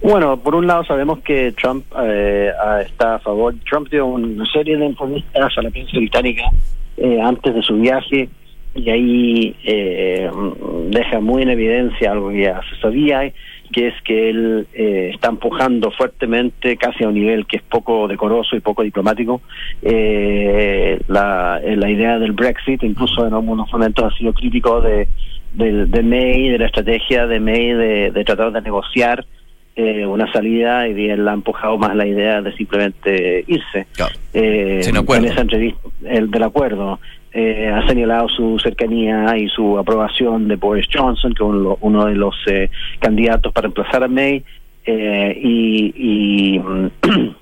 Bueno, 0.00 0.38
por 0.38 0.54
un 0.54 0.66
lado 0.66 0.82
sabemos 0.84 1.18
que 1.18 1.52
Trump 1.52 1.84
está 2.86 3.16
a 3.16 3.18
favor. 3.18 3.54
Trump 3.68 3.90
dio 3.90 4.06
una 4.06 4.46
serie 4.46 4.78
de 4.78 4.86
entrevistas 4.86 5.52
a 5.58 5.62
la 5.62 5.70
prensa 5.70 5.98
británica 5.98 6.44
antes 7.22 7.54
de 7.54 7.62
su 7.62 7.74
viaje 7.76 8.30
y 8.76 8.90
ahí 8.90 9.56
eh, 9.64 10.30
deja 10.90 11.20
muy 11.20 11.42
en 11.42 11.50
evidencia 11.50 12.12
algo 12.12 12.30
que 12.30 12.42
ya 12.42 12.60
se 12.70 12.80
sabía, 12.80 13.32
que 13.72 13.88
es 13.88 13.94
que 14.02 14.30
él 14.30 14.66
eh, 14.74 15.10
está 15.14 15.28
empujando 15.28 15.90
fuertemente, 15.90 16.76
casi 16.76 17.04
a 17.04 17.08
un 17.08 17.14
nivel 17.14 17.46
que 17.46 17.56
es 17.56 17.62
poco 17.62 18.06
decoroso 18.06 18.54
y 18.54 18.60
poco 18.60 18.82
diplomático, 18.82 19.40
eh, 19.82 21.00
la, 21.08 21.60
la 21.64 21.90
idea 21.90 22.18
del 22.18 22.32
Brexit, 22.32 22.82
incluso 22.82 23.26
en 23.26 23.34
algunos 23.34 23.72
momentos 23.72 24.12
ha 24.12 24.16
sido 24.16 24.32
crítico 24.34 24.80
de, 24.80 25.08
de, 25.54 26.02
May, 26.02 26.50
de 26.50 26.58
la 26.58 26.66
estrategia 26.66 27.26
de 27.26 27.40
May 27.40 27.72
de, 27.72 28.24
tratar 28.24 28.52
de 28.52 28.60
negociar 28.60 29.24
una 30.08 30.32
salida 30.32 30.88
y 30.88 31.10
él 31.10 31.28
ha 31.28 31.34
empujado 31.34 31.76
más 31.76 31.94
la 31.94 32.06
idea 32.06 32.40
de 32.40 32.50
simplemente 32.56 33.44
irse. 33.46 33.86
en 34.32 35.24
esa 35.26 35.42
entrevista, 35.42 35.80
el 36.06 36.30
del 36.30 36.42
acuerdo 36.44 36.98
eh, 37.38 37.68
ha 37.68 37.86
señalado 37.86 38.30
su 38.30 38.58
cercanía 38.58 39.36
y 39.36 39.46
su 39.48 39.78
aprobación 39.78 40.48
de 40.48 40.56
Boris 40.56 40.86
Johnson, 40.90 41.34
que 41.34 41.44
es 41.44 41.76
uno, 41.80 42.06
de 42.06 42.14
los 42.14 42.34
eh, 42.46 42.70
candidatos 42.98 43.52
para 43.52 43.66
emplazar 43.66 44.02
a 44.04 44.08
May, 44.08 44.42
eh, 44.86 45.38
y, 45.38 46.58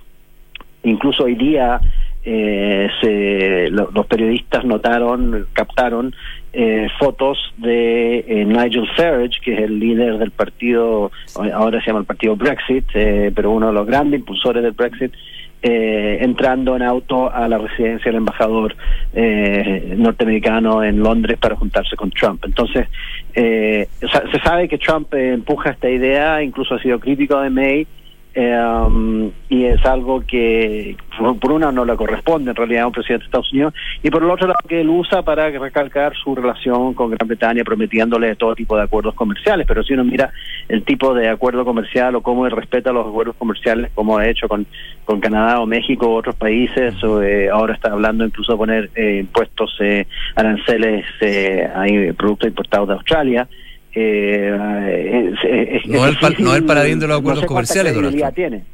incluso 0.83 1.23
hoy 1.23 1.37
día 1.37 1.81
eh, 2.25 2.89
se, 3.01 3.71
los 3.71 4.07
periodistas 4.07 4.65
notaron, 4.65 5.47
captaron 5.53 6.13
fotos 6.99 7.39
de 7.59 8.45
Nigel 8.47 8.89
Farage, 8.97 9.41
que 9.45 9.55
es 9.55 9.61
el 9.61 9.79
líder 9.79 10.19
del 10.19 10.31
partido, 10.33 11.13
ahora 11.53 11.81
se 11.81 11.87
llama 11.89 12.01
el 12.01 12.07
partido 12.07 12.35
Brexit, 12.37 12.85
pero 12.93 13.51
uno 13.51 13.69
de 13.69 13.73
los 13.73 13.87
grandes 13.87 14.21
impulsores 14.21 14.63
del 14.63 14.73
Brexit, 14.73 15.13
eh, 15.67 16.19
entrando 16.21 16.77
en 16.77 16.83
auto 16.83 17.33
a 17.33 17.49
la 17.49 17.57
residencia 17.57 18.11
del 18.11 18.17
embajador 18.17 18.77
eh, 19.15 19.95
norteamericano 19.97 20.85
en 20.85 20.99
Londres 21.03 21.39
para 21.39 21.57
juntarse 21.57 21.97
con 21.97 22.11
Trump. 22.11 22.45
Entonces, 22.45 22.87
eh, 23.35 23.89
se 23.99 24.41
sabe 24.41 24.69
que 24.69 24.77
Trump 24.77 25.15
empuja 25.15 25.71
esta 25.71 25.89
idea, 25.89 26.43
incluso 26.43 26.75
ha 26.75 26.83
sido 26.83 27.01
crítico 27.01 27.41
de 27.41 27.49
May, 27.49 27.87
um, 28.37 29.31
y 29.49 29.65
es 29.65 29.85
algo 29.85 30.23
que 30.27 30.97
por, 31.41 31.53
una 31.53 31.71
no 31.71 31.85
le 31.85 31.97
corresponde 31.97 32.51
en 32.51 32.57
realidad 32.57 32.83
a 32.83 32.87
un 32.89 32.93
presidente 32.93 33.23
de 33.23 33.27
Estados 33.27 33.53
Unidos. 33.53 33.75
Y 34.03 34.11
por 34.11 34.23
el 34.23 34.31
otro 34.31 34.49
lado 34.49 34.59
que 34.69 34.81
él 34.81 34.89
usa 34.89 35.23
para 35.23 35.49
recalcar 35.51 36.15
su 36.17 36.35
relación 36.35 36.95
con 36.95 37.11
Gran 37.11 37.29
Bretaña 37.29 37.65
prometiéndole 37.65 38.35
todo 38.37 38.55
tipo 38.55 38.77
de 38.77 38.83
acuerdos 38.83 39.15
comerciales. 39.15 39.67
Pero 39.67 39.83
si 39.83 39.95
uno 39.95 40.05
mira 40.05 40.33
el 40.69 40.83
tipo 40.83 41.15
de 41.15 41.29
acuerdo 41.29 41.65
comercial 41.65 42.15
o 42.17 42.23
cómo 42.23 42.47
él 42.47 42.53
respeta 42.53 42.93
los 42.93 43.07
acuerdos 43.07 43.37
comerciales 43.37 43.91
como 43.95 44.19
ha 44.19 44.29
hecho 44.29 44.49
con, 44.49 44.67
con 45.05 45.21
Canadá 45.21 45.61
o 45.61 45.67
México 45.67 46.09
u 46.09 46.13
otros 46.13 46.35
países 46.37 47.03
o 47.05 47.23
eh, 47.23 47.49
ahora 47.51 47.75
está 47.75 47.93
hablando 47.93 48.25
incluso 48.25 48.53
de 48.53 48.59
poner 48.59 48.91
eh, 48.95 49.19
impuestos 49.21 49.77
eh, 49.81 50.07
aranceles 50.35 51.05
a 51.75 51.85
productos 52.17 52.49
importados 52.49 52.89
de 52.89 52.95
Australia 52.95 53.49
eh, 53.95 55.81
no, 55.87 56.07
el, 56.07 56.17
no 56.39 56.55
el 56.55 56.65
paradín 56.65 56.99
de 56.99 57.07
los 57.07 57.21
acuerdos 57.21 57.45
comerciales, 57.47 57.95
Trump. 57.95 58.35
tiene. 58.35 58.65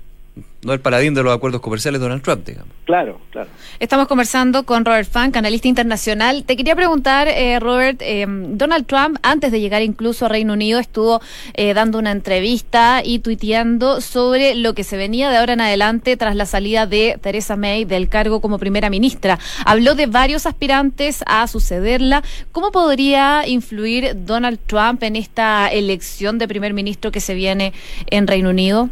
No 0.63 0.75
el 0.75 0.81
paladín 0.81 1.15
de 1.15 1.23
los 1.23 1.35
acuerdos 1.35 1.61
comerciales 1.61 2.01
Donald 2.01 2.23
Trump, 2.23 2.47
digamos. 2.47 2.75
Claro, 2.85 3.21
claro. 3.31 3.49
Estamos 3.79 4.09
conversando 4.09 4.65
con 4.65 4.85
Robert 4.85 5.09
Funk, 5.09 5.37
analista 5.37 5.69
internacional. 5.69 6.45
Te 6.45 6.57
quería 6.57 6.77
preguntar, 6.77 7.29
eh, 7.29 7.59
Robert, 7.61 8.03
eh, 8.03 8.27
Donald 8.29 8.85
Trump, 8.87 9.19
antes 9.23 9.53
de 9.53 9.61
llegar 9.61 9.83
incluso 9.83 10.27
a 10.27 10.29
Reino 10.29 10.53
Unido, 10.53 10.79
estuvo 10.79 11.21
eh, 11.55 11.73
dando 11.73 11.99
una 11.99 12.11
entrevista 12.11 13.01
y 13.05 13.21
tuiteando 13.21 14.01
sobre 14.01 14.55
lo 14.55 14.75
que 14.75 14.85
se 14.85 14.97
venía 14.97 15.31
de 15.31 15.39
ahora 15.39 15.55
en 15.55 15.63
adelante 15.63 16.17
tras 16.17 16.37
la 16.37 16.47
salida 16.47 16.87
de 16.87 17.19
Theresa 17.23 17.57
May 17.57 17.85
del 17.85 18.09
cargo 18.09 18.41
como 18.41 18.59
primera 18.59 18.91
ministra. 18.91 19.39
Habló 19.65 19.95
de 19.95 20.07
varios 20.07 20.45
aspirantes 20.45 21.25
a 21.27 21.47
sucederla. 21.47 22.23
¿Cómo 22.53 22.71
podría 22.71 23.47
influir 23.47 24.13
Donald 24.27 24.59
Trump 24.67 25.03
en 25.05 25.17
esta 25.17 25.69
elección 25.69 26.39
de 26.39 26.49
primer 26.49 26.75
ministro 26.75 27.13
que 27.13 27.21
se 27.21 27.35
viene 27.35 27.73
en 28.11 28.27
Reino 28.27 28.51
Unido? 28.51 28.91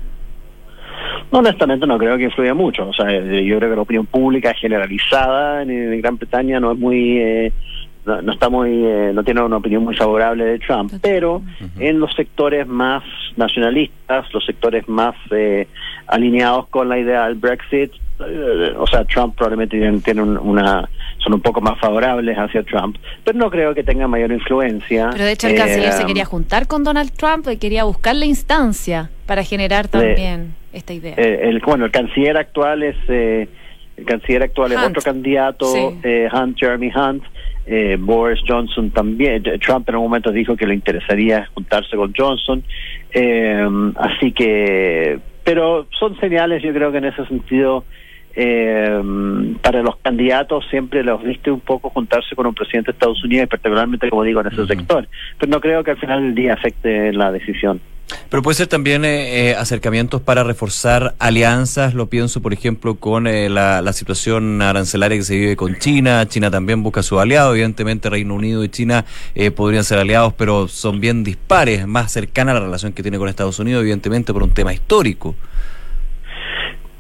Honestamente 1.31 1.87
no 1.87 1.99
creo 1.99 2.17
que 2.17 2.25
influya 2.25 2.55
mucho. 2.55 2.89
O 2.89 2.93
sea, 2.93 3.11
eh, 3.11 3.45
yo 3.45 3.59
creo 3.59 3.71
que 3.71 3.77
la 3.77 3.83
opinión 3.83 4.07
pública 4.07 4.55
generalizada 4.55 5.63
en, 5.63 6.01
Gran 6.01 6.17
Bretaña 6.17 6.61
no 6.61 6.73
es 6.73 6.79
muy... 6.79 7.19
Eh, 7.19 7.53
no, 8.07 8.33
está 8.33 8.49
muy, 8.49 8.71
eh, 8.87 9.11
no 9.13 9.23
tiene 9.23 9.43
una 9.43 9.59
opinión 9.59 9.85
muy 9.85 9.95
favorable 9.95 10.43
de 10.43 10.59
Trump, 10.61 10.91
pero 11.03 11.43
en 11.79 12.01
los 12.01 12.15
sectores 12.15 12.67
más 12.67 13.03
nacionalistas, 13.37 14.33
los 14.33 14.47
sectores 14.47 14.89
más 14.89 15.15
alineados 16.07 16.69
con 16.69 16.89
la 16.89 16.99
idea 16.99 17.27
del 17.27 17.35
Brexit, 17.35 17.93
o 18.79 18.87
sea, 18.87 19.05
Trump 19.05 19.37
probablemente 19.37 19.79
tiene, 20.03 20.23
una, 20.23 20.89
son 21.19 21.35
un 21.35 21.43
poco 21.43 21.61
más 21.61 21.79
favorables 21.79 22.35
hacia 22.39 22.63
Trump, 22.63 22.97
pero 23.25 23.39
no 23.39 23.51
creo 23.51 23.75
que 23.75 23.85
tenga 23.85 24.09
mayor 24.09 24.33
influencia. 24.33 25.11
Pero 25.13 25.25
de 25.25 25.33
hecho 25.33 25.49
el 25.49 25.57
canciller 25.57 25.93
se 25.93 26.07
quería 26.07 26.25
juntar 26.25 26.67
con 26.67 26.85
Donald 26.85 27.13
Trump 27.13 27.47
y 27.53 27.59
quería 27.59 27.85
buscar 27.85 28.17
la 28.17 28.25
instancia 28.25 29.11
para 29.27 29.45
generar 29.45 29.89
también 29.89 30.55
esta 30.79 30.93
idea. 30.93 31.15
Eh, 31.17 31.41
el, 31.49 31.61
bueno, 31.61 31.85
el 31.85 31.91
canciller 31.91 32.37
actual 32.37 32.83
es 32.83 32.97
eh, 33.09 33.49
el 33.97 34.05
canciller 34.05 34.45
actual 34.45 34.73
es 34.73 34.79
otro 34.79 35.03
candidato, 35.03 35.67
eh, 36.03 36.29
Hunt, 36.33 36.59
Jeremy 36.59 36.91
Hunt. 36.95 37.25
Boris 37.99 38.41
Johnson 38.49 38.91
también. 38.93 39.43
Trump 39.61 39.87
en 39.91 39.97
un 39.97 40.05
momento 40.05 40.33
dijo 40.33 40.57
que 40.57 40.67
le 40.67 40.73
interesaría 40.73 41.51
juntarse 41.53 41.97
con 41.97 42.15
Johnson. 42.17 42.65
así 43.97 44.33
que, 44.33 45.19
pero 45.45 45.87
son 45.99 46.19
señales, 46.19 46.63
yo 46.63 46.73
creo 46.73 46.91
que 46.91 46.97
en 46.97 47.05
ese 47.05 47.27
sentido, 47.27 47.85
para 49.63 49.83
los 49.83 49.97
candidatos 49.97 50.65
siempre 50.71 51.03
los 51.03 51.23
viste 51.23 51.51
un 51.51 51.61
poco 51.61 51.91
juntarse 51.91 52.37
con 52.37 52.47
un 52.47 52.55
presidente 52.55 52.93
de 52.93 52.97
Estados 52.97 53.23
Unidos, 53.25 53.45
y 53.45 53.49
particularmente, 53.49 54.09
como 54.09 54.23
digo, 54.23 54.41
en 54.41 54.47
ese 54.49 54.67
sector. 54.67 55.09
Pero 55.39 55.51
no 55.51 55.61
creo 55.61 55.83
que 55.83 55.91
al 55.93 55.99
final 55.99 56.23
del 56.23 56.35
día 56.35 56.55
afecte 56.55 57.13
la 57.13 57.33
decisión. 57.33 57.81
Pero 58.31 58.43
puede 58.43 58.55
ser 58.57 58.67
también 58.67 59.05
eh, 59.05 59.51
eh, 59.51 59.55
acercamientos 59.55 60.23
para 60.23 60.45
reforzar 60.45 61.15
alianzas, 61.19 61.95
lo 61.95 62.07
pienso 62.07 62.41
por 62.41 62.53
ejemplo 62.53 62.95
con 62.95 63.27
eh, 63.27 63.49
la, 63.49 63.93
situación 63.93 64.63
arancelaria 64.63 65.19
que 65.19 65.25
se 65.25 65.37
vive 65.37 65.57
con 65.57 65.77
China, 65.79 66.27
China 66.29 66.51
también 66.51 66.83
busca 66.83 67.03
su 67.03 67.19
aliado, 67.19 67.53
evidentemente 67.53 68.09
Reino 68.09 68.35
Unido 68.35 68.63
y 68.65 68.69
China 68.69 69.05
podrían 69.57 69.83
ser 69.83 69.99
aliados, 69.99 70.35
pero 70.35 70.69
son 70.69 71.01
bien 71.01 71.25
dispares, 71.25 71.87
más 71.87 72.13
cercana 72.13 72.53
a 72.53 72.55
la 72.55 72.61
relación 72.61 72.93
que 72.93 73.03
tiene 73.03 73.19
con 73.19 73.29
Estados 73.29 73.59
Unidos, 73.59 73.81
evidentemente 73.83 74.33
por 74.33 74.43
un 74.43 74.51
tema 74.51 74.73
histórico. 74.73 75.35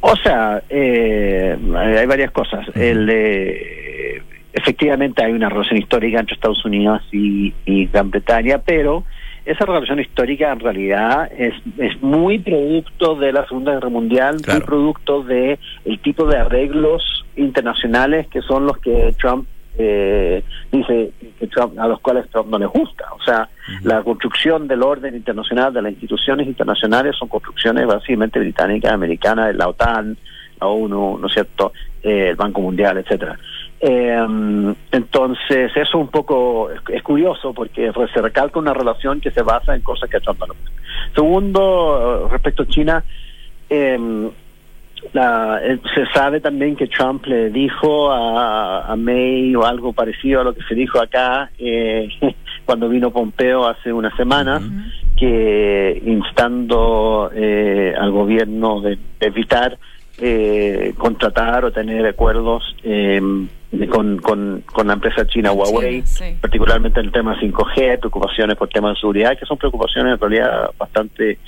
O 0.00 0.14
sea, 0.16 0.62
hay 0.70 2.06
varias 2.06 2.30
cosas. 2.30 2.66
El 2.74 4.22
efectivamente 4.52 5.22
hay 5.22 5.32
una 5.32 5.48
relación 5.48 5.78
histórica 5.78 6.20
entre 6.20 6.34
Estados 6.34 6.64
Unidos 6.64 7.02
y 7.12 7.52
Gran 7.86 8.10
Bretaña, 8.10 8.58
pero 8.58 9.04
esa 9.48 9.64
relación 9.64 9.98
histórica 9.98 10.52
en 10.52 10.60
realidad 10.60 11.30
es, 11.36 11.54
es 11.78 12.02
muy 12.02 12.38
producto 12.38 13.14
de 13.14 13.32
la 13.32 13.46
Segunda 13.46 13.72
Guerra 13.72 13.88
Mundial, 13.88 14.36
muy 14.46 14.60
producto 14.60 15.22
de 15.22 15.58
el 15.86 15.98
tipo 16.00 16.26
de 16.26 16.36
arreglos 16.36 17.24
internacionales 17.34 18.26
que 18.28 18.42
son 18.42 18.66
los 18.66 18.76
que 18.76 19.14
Trump 19.18 19.48
eh, 19.78 20.42
dice 20.72 21.12
que 21.38 21.46
Trump, 21.46 21.78
a 21.78 21.86
los 21.86 22.00
cuales 22.00 22.28
Trump 22.30 22.50
no 22.50 22.58
le 22.58 22.66
gusta. 22.66 23.04
O 23.12 23.22
sea, 23.22 23.48
la 23.84 24.02
construcción 24.02 24.66
del 24.66 24.82
orden 24.82 25.14
internacional, 25.14 25.72
de 25.72 25.82
las 25.82 25.92
instituciones 25.92 26.46
internacionales, 26.48 27.14
son 27.16 27.28
construcciones 27.28 27.86
básicamente 27.86 28.40
británicas, 28.40 28.92
americanas, 28.92 29.54
la 29.54 29.68
OTAN, 29.68 30.16
la 30.60 30.66
ONU, 30.66 31.18
¿no 31.18 31.26
es 31.28 31.32
cierto?, 31.32 31.72
eh, 32.02 32.30
el 32.30 32.36
Banco 32.36 32.60
Mundial, 32.60 32.98
etcétera. 32.98 33.38
Eh, 33.80 34.74
entonces, 34.90 35.70
eso 35.70 35.80
es 35.80 35.94
un 35.94 36.08
poco 36.08 36.68
es, 36.70 37.02
curioso 37.04 37.54
porque 37.54 37.92
se 38.12 38.20
recalca 38.20 38.58
una 38.58 38.74
relación 38.74 39.20
que 39.20 39.30
se 39.30 39.42
basa 39.42 39.76
en 39.76 39.82
cosas 39.82 40.10
que 40.10 40.18
Trump 40.18 40.40
no 40.40 40.54
Segundo, 41.14 42.28
respecto 42.30 42.64
a 42.64 42.66
China, 42.66 43.04
em, 45.14 45.80
se 45.94 46.06
sabe 46.12 46.40
también 46.40 46.76
que 46.76 46.86
Trump 46.86 47.26
le 47.26 47.50
dijo 47.50 48.10
a, 48.10 48.94
May 48.96 49.54
o 49.54 49.64
algo 49.64 49.92
parecido 49.92 50.40
a 50.40 50.44
lo 50.44 50.54
que 50.54 50.62
se 50.64 50.74
dijo 50.74 51.00
acá 51.00 51.50
eh, 51.58 52.08
cuando 52.64 52.88
vino 52.88 53.10
Pompeo 53.10 53.66
hace 53.66 53.92
una 53.92 54.14
semana, 54.16 54.60
que 55.16 56.02
instando 56.04 57.30
eh, 57.34 57.94
al 57.98 58.10
gobierno 58.10 58.80
de 58.80 58.98
evitar 59.20 59.78
eh, 60.20 60.94
contratar 60.98 61.64
o 61.64 61.70
tener 61.70 62.04
acuerdos 62.04 62.64
eh, 62.82 63.20
con, 63.88 64.18
con, 64.18 64.64
con, 64.66 64.86
la 64.86 64.94
empresa 64.94 65.24
china 65.26 65.52
Huawei, 65.52 66.02
particularmente 66.40 66.98
en 66.98 67.06
el 67.06 67.12
tema 67.12 67.38
5G, 67.38 68.00
preocupaciones 68.00 68.56
por 68.56 68.68
temas 68.68 68.94
de 68.94 69.00
seguridad, 69.00 69.38
que 69.38 69.46
son 69.46 69.58
preocupaciones 69.58 70.14
en 70.14 70.20
realidad 70.20 70.70
bastante, 70.76 71.38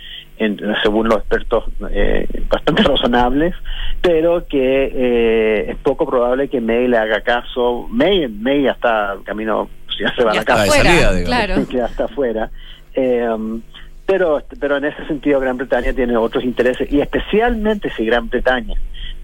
según 0.83 1.09
los 1.09 1.19
expertos, 1.19 1.65
eh, 1.91 2.27
bastante 2.49 2.83
razonables, 2.85 3.55
pero 4.01 4.47
que 4.47 4.91
eh, 4.93 5.71
es 5.71 5.77
poco 5.77 6.07
probable 6.07 6.49
que 6.49 6.61
May 6.61 6.89
le 6.89 6.97
haga 6.97 7.21
caso. 7.21 7.87
May, 7.91 8.27
May 8.29 8.63
ya 8.63 8.73
está 8.73 9.17
camino, 9.25 9.69
ya 9.99 10.15
se 10.15 10.25
va 10.25 10.33
a 10.33 10.35
la 10.35 10.45
casa, 10.45 10.83
claro. 11.25 11.55
ya 11.71 11.87
está 11.87 12.05
afuera. 12.05 12.51
Eh, 12.95 13.29
pero, 14.07 14.43
pero 14.59 14.79
en 14.79 14.87
ese 14.87 15.07
sentido 15.07 15.39
Gran 15.39 15.57
Bretaña 15.57 15.93
tiene 15.93 16.17
otros 16.17 16.43
intereses 16.43 16.91
y 16.91 17.01
especialmente 17.01 17.91
si 17.91 18.05
Gran 18.05 18.29
Bretaña 18.29 18.75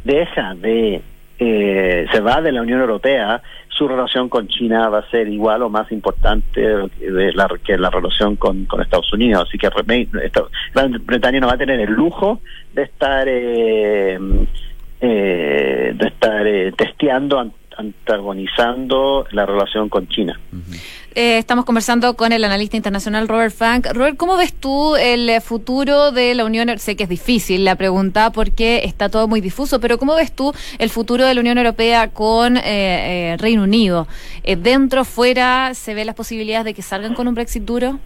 deja 0.05 0.55
de 0.55 1.02
eh, 1.38 2.07
se 2.11 2.20
va 2.20 2.40
de 2.40 2.52
la 2.52 2.62
Unión 2.62 2.81
Europea, 2.81 3.42
su 3.76 3.86
relación 3.86 4.28
con 4.28 4.48
China 4.48 4.88
va 4.88 4.98
a 5.00 5.10
ser 5.10 5.28
igual 5.28 5.62
o 5.62 5.68
más 5.68 5.90
importante 5.92 6.60
de 6.60 7.32
la, 7.34 7.48
que 7.62 7.76
la 7.76 7.90
relación 7.90 8.36
con, 8.36 8.64
con 8.64 8.80
Estados 8.80 9.12
Unidos. 9.12 9.46
Así 9.48 9.58
que 9.58 9.68
Gran 10.74 10.92
Bretaña 11.04 11.40
no 11.40 11.46
va 11.46 11.54
a 11.54 11.58
tener 11.58 11.80
el 11.80 11.92
lujo 11.92 12.40
de 12.72 12.82
estar 12.82 13.26
eh, 13.28 14.18
eh, 15.00 15.92
de 15.94 16.08
estar 16.08 16.46
eh, 16.46 16.72
testeando, 16.72 17.52
antagonizando 17.76 19.26
la 19.30 19.46
relación 19.46 19.88
con 19.88 20.08
China. 20.08 20.38
Eh, 21.14 21.38
estamos 21.38 21.64
conversando 21.64 22.14
con 22.14 22.32
el 22.32 22.44
analista 22.44 22.76
internacional 22.76 23.28
Robert 23.28 23.54
Frank. 23.54 23.86
Robert, 23.92 24.16
¿cómo 24.16 24.36
ves 24.36 24.54
tú 24.54 24.96
el 24.96 25.40
futuro 25.40 26.12
de 26.12 26.34
la 26.34 26.44
Unión? 26.44 26.78
Sé 26.78 26.96
que 26.96 27.04
es 27.04 27.08
difícil 27.08 27.64
la 27.64 27.76
pregunta 27.76 28.30
porque 28.30 28.82
está 28.84 29.08
todo 29.08 29.28
muy 29.28 29.40
difuso, 29.40 29.80
pero 29.80 29.98
¿cómo 29.98 30.14
ves 30.14 30.32
tú 30.32 30.52
el 30.78 30.90
futuro 30.90 31.24
de 31.24 31.34
la 31.34 31.40
Unión 31.40 31.58
Europea 31.58 32.08
con 32.08 32.56
eh, 32.56 32.62
eh, 32.64 33.36
Reino 33.38 33.62
Unido? 33.62 34.08
¿Dentro, 34.44 35.04
fuera, 35.04 35.74
se 35.74 35.94
ve 35.94 36.04
las 36.04 36.14
posibilidades 36.14 36.64
de 36.66 36.74
que 36.74 36.82
salgan 36.82 37.14
con 37.14 37.28
un 37.28 37.34
Brexit 37.34 37.64
duro? 37.64 37.98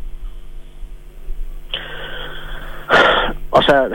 O 3.51 3.63
sea, 3.63 3.89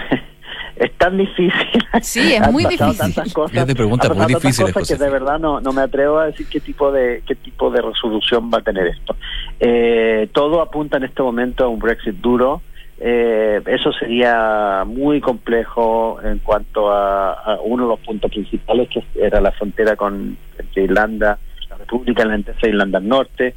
es 0.76 0.92
tan 0.98 1.18
difícil. 1.18 1.54
Sí, 2.02 2.34
es 2.34 2.52
muy 2.52 2.66
difícil. 2.66 2.98
Tantas 2.98 3.34
cosas, 3.34 3.66
de 3.68 3.86
muy 3.86 4.26
difíciles, 4.28 4.74
que 4.88 4.96
de 4.96 5.10
verdad 5.10 5.40
no, 5.40 5.62
no 5.62 5.72
me 5.72 5.82
atrevo 5.82 6.20
a 6.20 6.26
decir 6.26 6.48
qué 6.48 6.60
tipo 6.60 6.92
de 6.92 7.24
qué 7.26 7.36
tipo 7.36 7.70
de 7.72 7.82
resolución 7.82 8.52
va 8.54 8.60
a 8.60 8.62
tener 8.62 8.88
esto. 8.88 9.16
Eh, 9.60 10.28
todo 10.34 10.62
apunta 10.62 10.98
en 10.98 11.06
este 11.06 11.22
momento 11.24 11.64
a 11.64 11.70
un 11.70 11.80
Brexit 11.80 12.16
duro. 12.16 12.62
Eh, 12.98 13.62
eso 13.66 13.92
sería 13.94 14.84
muy 14.86 15.20
complejo 15.20 16.20
en 16.24 16.40
cuanto 16.40 16.92
a, 16.92 17.60
uno 17.64 17.84
de 17.84 17.90
los 17.90 18.00
puntos 18.00 18.32
principales 18.32 18.90
que 18.90 19.04
era 19.16 19.42
la 19.42 19.52
frontera 19.52 19.96
con 19.96 20.38
entre 20.58 20.84
Irlanda, 20.84 21.38
la 21.70 21.78
República 21.78 22.26
de 22.26 22.44
Irlanda 22.64 23.00
del 23.00 23.10
Norte. 23.10 23.56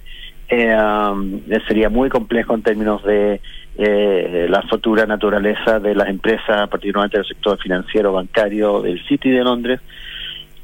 Eh, 0.49 0.75
um, 0.75 1.41
sería 1.67 1.91
muy 1.91 2.09
complejo 2.09 2.55
en 2.55 2.63
términos 2.63 3.05
de 3.05 3.41
eh, 3.77 4.47
la 4.49 4.63
futura 4.63 5.07
naturaleza 5.07 5.79
de 5.79 5.95
las 5.95 6.09
empresas, 6.09 6.69
particularmente 6.69 7.19
del 7.19 7.27
sector 7.27 7.59
financiero, 7.59 8.13
bancario 8.13 8.81
del 8.81 9.05
City 9.07 9.31
de 9.31 9.45
Londres. 9.45 9.81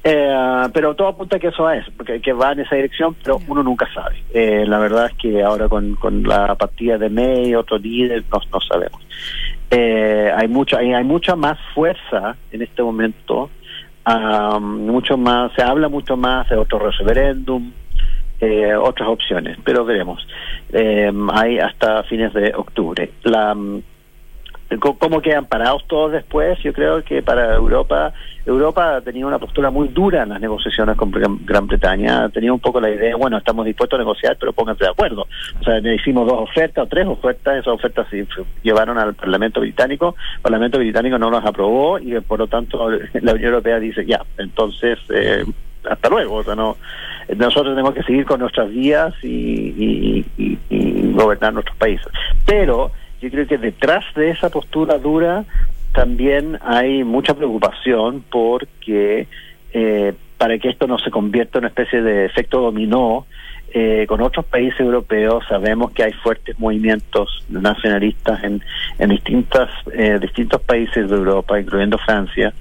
Eh, 0.06 0.68
pero 0.74 0.94
todo 0.94 1.08
apunta 1.08 1.36
a 1.36 1.38
que 1.38 1.48
eso 1.48 1.70
es, 1.70 1.88
porque 1.96 2.20
que 2.20 2.34
va 2.34 2.52
en 2.52 2.60
esa 2.60 2.76
dirección, 2.76 3.16
pero 3.22 3.40
uno 3.48 3.62
nunca 3.62 3.88
sabe. 3.94 4.22
Eh, 4.34 4.64
la 4.66 4.78
verdad 4.78 5.06
es 5.06 5.14
que 5.14 5.42
ahora 5.42 5.66
con, 5.68 5.94
con 5.94 6.22
la 6.24 6.54
partida 6.56 6.98
de 6.98 7.08
May, 7.08 7.54
otro 7.54 7.78
líder, 7.78 8.22
no, 8.30 8.38
no 8.52 8.60
sabemos. 8.60 9.00
Eh, 9.70 10.30
hay 10.36 10.46
mucho, 10.46 10.76
hay, 10.76 10.92
hay 10.92 11.04
mucha 11.04 11.36
más 11.36 11.58
fuerza 11.74 12.36
en 12.52 12.60
este 12.60 12.82
momento, 12.82 13.48
um, 14.06 14.86
mucho 14.86 15.16
más, 15.16 15.52
se 15.54 15.62
habla 15.62 15.88
mucho 15.88 16.18
más 16.18 16.50
de 16.50 16.56
otro 16.56 16.78
referéndum, 16.80 17.72
eh, 18.40 18.74
otras 18.74 19.08
opciones, 19.08 19.58
pero 19.64 19.84
veremos. 19.84 20.26
Eh, 20.72 21.12
hay 21.32 21.58
hasta 21.58 22.02
fines 22.04 22.32
de 22.34 22.52
octubre. 22.54 23.10
La, 23.22 23.54
cómo 24.78 25.20
quedan 25.20 25.46
parados 25.46 25.84
todos 25.86 26.12
después. 26.12 26.58
Yo 26.62 26.72
creo 26.72 27.02
que 27.02 27.22
para 27.22 27.54
Europa, 27.54 28.12
Europa 28.46 29.00
tenía 29.02 29.26
una 29.26 29.38
postura 29.38 29.70
muy 29.70 29.88
dura 29.88 30.22
en 30.22 30.30
las 30.30 30.40
negociaciones 30.40 30.96
con 30.96 31.10
Gran 31.10 31.66
Bretaña. 31.66 32.28
Tenía 32.30 32.52
un 32.52 32.60
poco 32.60 32.80
la 32.80 32.90
idea, 32.90 33.16
bueno, 33.16 33.38
estamos 33.38 33.64
dispuestos 33.66 33.98
a 33.98 34.02
negociar, 34.02 34.36
pero 34.38 34.52
pónganse 34.52 34.84
de 34.84 34.90
acuerdo. 34.90 35.26
O 35.60 35.64
sea, 35.64 35.78
hicimos 35.78 36.26
dos 36.26 36.48
ofertas 36.50 36.84
o 36.84 36.88
tres 36.88 37.06
ofertas, 37.06 37.56
esas 37.58 37.74
ofertas 37.74 38.08
se 38.10 38.26
llevaron 38.62 38.98
al 38.98 39.14
Parlamento 39.14 39.60
británico, 39.60 40.16
el 40.36 40.42
Parlamento 40.42 40.78
británico 40.78 41.18
no 41.18 41.30
las 41.30 41.44
aprobó 41.44 41.98
y 41.98 42.18
por 42.20 42.38
lo 42.38 42.46
tanto 42.46 42.90
la 43.12 43.32
Unión 43.32 43.54
Europea 43.54 43.78
dice, 43.78 44.04
ya, 44.04 44.22
entonces, 44.38 44.98
eh, 45.10 45.44
hasta 45.88 46.08
luego. 46.08 46.36
O 46.36 46.44
sea, 46.44 46.54
no, 46.54 46.76
nosotros 47.36 47.74
tenemos 47.74 47.94
que 47.94 48.02
seguir 48.02 48.24
con 48.24 48.40
nuestras 48.40 48.70
vías 48.70 49.14
y, 49.22 50.24
gobernar 51.12 51.54
nuestros 51.54 51.76
países. 51.76 52.08
Pero 52.44 52.90
yo 53.20 53.30
creo 53.30 53.46
que 53.46 53.58
detrás 53.58 54.04
de 54.14 54.30
esa 54.30 54.50
postura 54.50 54.98
dura 54.98 55.44
también 55.92 56.58
hay 56.62 57.04
mucha 57.04 57.34
preocupación 57.34 58.24
porque 58.28 59.28
eh, 59.72 60.12
para 60.36 60.58
que 60.58 60.68
esto 60.68 60.86
no 60.88 60.98
se 60.98 61.10
convierta 61.10 61.58
en 61.58 61.64
una 61.64 61.68
especie 61.68 62.02
de 62.02 62.26
efecto 62.26 62.60
dominó, 62.60 63.26
eh, 63.72 64.06
con 64.06 64.20
otros 64.20 64.44
países 64.44 64.78
europeos 64.78 65.44
sabemos 65.48 65.90
que 65.92 66.04
hay 66.04 66.12
fuertes 66.12 66.58
movimientos 66.60 67.44
nacionalistas 67.48 68.42
en, 68.44 68.62
en 68.98 69.08
distintas, 69.10 69.68
eh, 69.92 70.18
distintos 70.20 70.60
países 70.62 71.10
de 71.10 71.16
Europa, 71.16 71.58
incluyendo 71.58 71.98
Francia, 71.98 72.54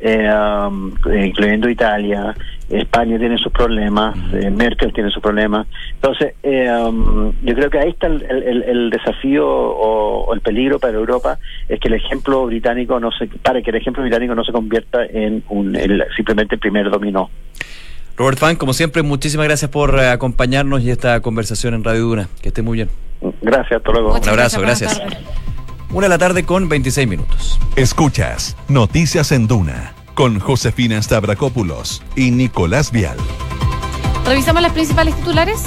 eh, 0.00 0.30
um, 0.30 0.92
incluyendo 1.24 1.68
Italia, 1.68 2.34
España 2.68 3.18
tiene 3.18 3.38
sus 3.38 3.52
problemas, 3.52 4.16
eh, 4.34 4.50
Merkel 4.50 4.92
tiene 4.92 5.10
sus 5.10 5.22
problemas. 5.22 5.66
Entonces, 5.94 6.34
eh, 6.42 6.70
um, 6.70 7.32
yo 7.42 7.54
creo 7.54 7.70
que 7.70 7.78
ahí 7.78 7.90
está 7.90 8.08
el, 8.08 8.22
el, 8.22 8.90
desafío 8.90 9.46
o, 9.48 10.34
el 10.34 10.40
peligro 10.40 10.78
para 10.78 10.94
Europa, 10.94 11.38
es 11.68 11.80
que 11.80 11.88
el 11.88 11.94
ejemplo 11.94 12.46
británico 12.46 12.98
no 13.00 13.10
se, 13.12 13.26
para 13.26 13.62
que 13.62 13.70
el 13.70 13.76
ejemplo 13.76 14.02
británico 14.02 14.34
no 14.34 14.44
se 14.44 14.52
convierta 14.52 15.04
en 15.06 15.42
un, 15.48 15.78
simplemente 16.16 16.56
el 16.56 16.60
primer 16.60 16.90
dominó. 16.90 17.30
Robert 18.16 18.38
Fan, 18.38 18.56
como 18.56 18.72
siempre, 18.72 19.02
muchísimas 19.02 19.46
gracias 19.46 19.70
por 19.70 19.98
eh, 19.98 20.08
acompañarnos 20.08 20.82
y 20.82 20.90
esta 20.90 21.20
conversación 21.20 21.74
en 21.74 21.84
Radio 21.84 22.00
Duna. 22.02 22.28
Que 22.40 22.48
esté 22.48 22.62
muy 22.62 22.76
bien. 22.76 22.88
Gracias, 23.42 23.78
hasta 23.78 23.92
luego. 23.92 24.14
Un 24.14 24.28
abrazo, 24.28 24.60
gracias. 24.60 25.00
Una 25.92 26.06
de 26.06 26.08
la 26.08 26.18
tarde 26.18 26.44
con 26.44 26.68
26 26.68 27.08
minutos. 27.08 27.58
Escuchas 27.76 28.56
Noticias 28.68 29.32
en 29.32 29.46
Duna 29.46 29.94
con 30.14 30.40
Josefina 30.40 31.00
Stavrakopoulos 31.00 32.02
y 32.16 32.30
Nicolás 32.30 32.90
Vial. 32.90 33.16
¿Revisamos 34.24 34.62
las 34.62 34.72
principales 34.72 35.14
titulares? 35.14 35.62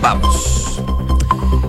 Vamos. 0.00 0.80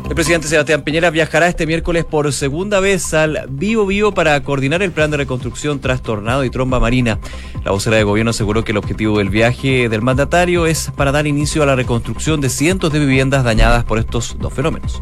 El 0.07 0.15
presidente 0.15 0.47
Sebastián 0.47 0.83
Piñera 0.83 1.09
viajará 1.09 1.47
este 1.47 1.65
miércoles 1.65 2.05
por 2.05 2.31
segunda 2.31 2.79
vez 2.79 3.13
al 3.13 3.45
Vivo 3.49 3.85
Vivo 3.85 4.13
para 4.13 4.41
coordinar 4.43 4.81
el 4.81 4.91
plan 4.91 5.11
de 5.11 5.17
reconstrucción 5.17 5.79
tras 5.79 6.01
tornado 6.01 6.43
y 6.45 6.49
tromba 6.49 6.79
marina. 6.79 7.19
La 7.65 7.71
vocera 7.71 7.97
de 7.97 8.03
gobierno 8.03 8.31
aseguró 8.31 8.63
que 8.63 8.71
el 8.71 8.77
objetivo 8.77 9.17
del 9.17 9.29
viaje 9.29 9.89
del 9.89 10.01
mandatario 10.01 10.65
es 10.65 10.91
para 10.95 11.11
dar 11.11 11.27
inicio 11.27 11.63
a 11.63 11.65
la 11.65 11.75
reconstrucción 11.75 12.41
de 12.41 12.49
cientos 12.49 12.93
de 12.93 12.99
viviendas 12.99 13.43
dañadas 13.43 13.83
por 13.83 13.99
estos 13.99 14.37
dos 14.39 14.53
fenómenos. 14.53 15.01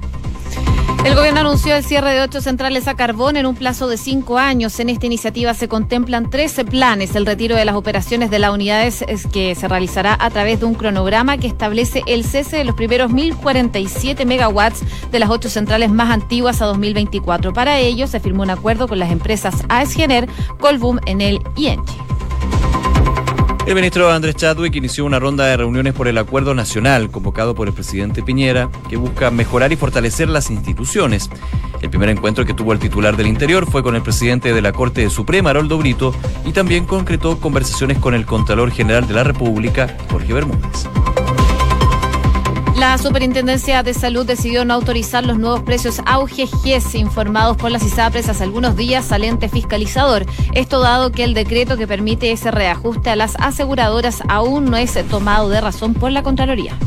El 1.05 1.13
gobierno 1.13 1.41
anunció 1.41 1.75
el 1.75 1.83
cierre 1.83 2.15
de 2.15 2.21
ocho 2.21 2.41
centrales 2.41 2.87
a 2.87 2.95
carbón 2.95 3.37
en 3.37 3.45
un 3.45 3.55
plazo 3.55 3.87
de 3.87 3.95
cinco 3.95 4.39
años. 4.39 4.79
En 4.79 4.89
esta 4.89 5.05
iniciativa 5.05 5.53
se 5.53 5.67
contemplan 5.67 6.31
13 6.31 6.65
planes. 6.65 7.15
El 7.15 7.27
retiro 7.27 7.55
de 7.55 7.63
las 7.63 7.75
operaciones 7.75 8.31
de 8.31 8.39
las 8.39 8.51
unidades 8.51 9.03
es 9.07 9.27
que 9.27 9.53
se 9.53 9.67
realizará 9.67 10.17
a 10.19 10.31
través 10.31 10.61
de 10.61 10.65
un 10.65 10.73
cronograma 10.73 11.37
que 11.37 11.45
establece 11.45 12.01
el 12.07 12.23
cese 12.25 12.57
de 12.57 12.63
los 12.63 12.73
primeros 12.73 13.11
1.047 13.11 14.25
megawatts 14.25 14.81
de 15.11 15.19
las 15.19 15.29
ocho 15.29 15.47
centrales 15.47 15.91
más 15.91 16.09
antiguas 16.09 16.63
a 16.63 16.65
2024. 16.65 17.53
Para 17.53 17.77
ello 17.77 18.07
se 18.07 18.19
firmó 18.19 18.41
un 18.41 18.49
acuerdo 18.49 18.87
con 18.87 18.97
las 18.97 19.11
empresas 19.11 19.53
AESGener, 19.69 20.27
Colbum, 20.59 20.97
Enel 21.05 21.39
y 21.55 21.67
Engie. 21.67 22.14
El 23.65 23.73
ministro 23.73 24.11
Andrés 24.11 24.35
Chadwick 24.35 24.75
inició 24.75 25.05
una 25.05 25.17
ronda 25.17 25.47
de 25.47 25.57
reuniones 25.57 25.95
por 25.95 26.07
el 26.07 26.19
acuerdo 26.19 26.53
nacional 26.53 27.09
convocado 27.09 27.55
por 27.55 27.67
el 27.67 27.73
presidente 27.73 28.21
Piñera 28.21 28.69
que 28.87 28.95
busca 28.95 29.31
mejorar 29.31 29.71
y 29.71 29.75
fortalecer 29.75 30.29
las 30.29 30.51
instituciones. 30.51 31.31
El 31.81 31.89
primer 31.89 32.09
encuentro 32.09 32.45
que 32.45 32.53
tuvo 32.53 32.73
el 32.73 32.79
titular 32.79 33.17
del 33.17 33.25
Interior 33.25 33.65
fue 33.65 33.81
con 33.81 33.95
el 33.95 34.03
presidente 34.03 34.53
de 34.53 34.61
la 34.61 34.71
Corte 34.71 35.09
Suprema, 35.09 35.49
Haroldo 35.49 35.79
Brito, 35.79 36.13
y 36.45 36.51
también 36.51 36.85
concretó 36.85 37.39
conversaciones 37.39 37.97
con 37.97 38.13
el 38.13 38.27
Contralor 38.27 38.69
General 38.69 39.07
de 39.07 39.15
la 39.15 39.23
República, 39.23 39.97
Jorge 40.11 40.31
Bermúdez. 40.31 40.87
La 42.77 42.97
Superintendencia 42.97 43.83
de 43.83 43.93
Salud 43.93 44.25
decidió 44.25 44.65
no 44.65 44.73
autorizar 44.73 45.25
los 45.25 45.37
nuevos 45.37 45.63
precios 45.63 46.01
AUGGs 46.05 46.95
informados 46.95 47.55
por 47.55 47.71
las 47.71 47.83
ISAPRES 47.83 48.27
hace 48.27 48.43
algunos 48.43 48.75
días 48.75 49.13
al 49.13 49.23
ente 49.23 49.47
fiscalizador. 49.47 50.25
Esto 50.53 50.81
dado 50.81 51.11
que 51.11 51.23
el 51.23 51.33
decreto 51.33 51.77
que 51.77 51.87
permite 51.87 52.31
ese 52.31 52.51
reajuste 52.51 53.09
a 53.09 53.15
las 53.15 53.35
aseguradoras 53.37 54.21
aún 54.27 54.65
no 54.65 54.75
es 54.75 54.93
tomado 55.07 55.47
de 55.47 55.61
razón 55.61 55.93
por 55.93 56.11
la 56.11 56.21
Contraloría. 56.21 56.77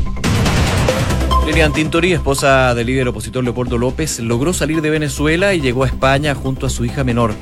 Lilian 1.47 1.73
Tintori, 1.73 2.13
esposa 2.13 2.75
del 2.75 2.85
líder 2.85 3.07
opositor 3.07 3.43
Leopoldo 3.43 3.79
López, 3.79 4.19
logró 4.19 4.53
salir 4.53 4.83
de 4.83 4.91
Venezuela 4.91 5.55
y 5.55 5.61
llegó 5.61 5.83
a 5.83 5.87
España 5.87 6.35
junto 6.35 6.67
a 6.67 6.69
su 6.69 6.85
hija 6.85 7.03
menor. 7.03 7.33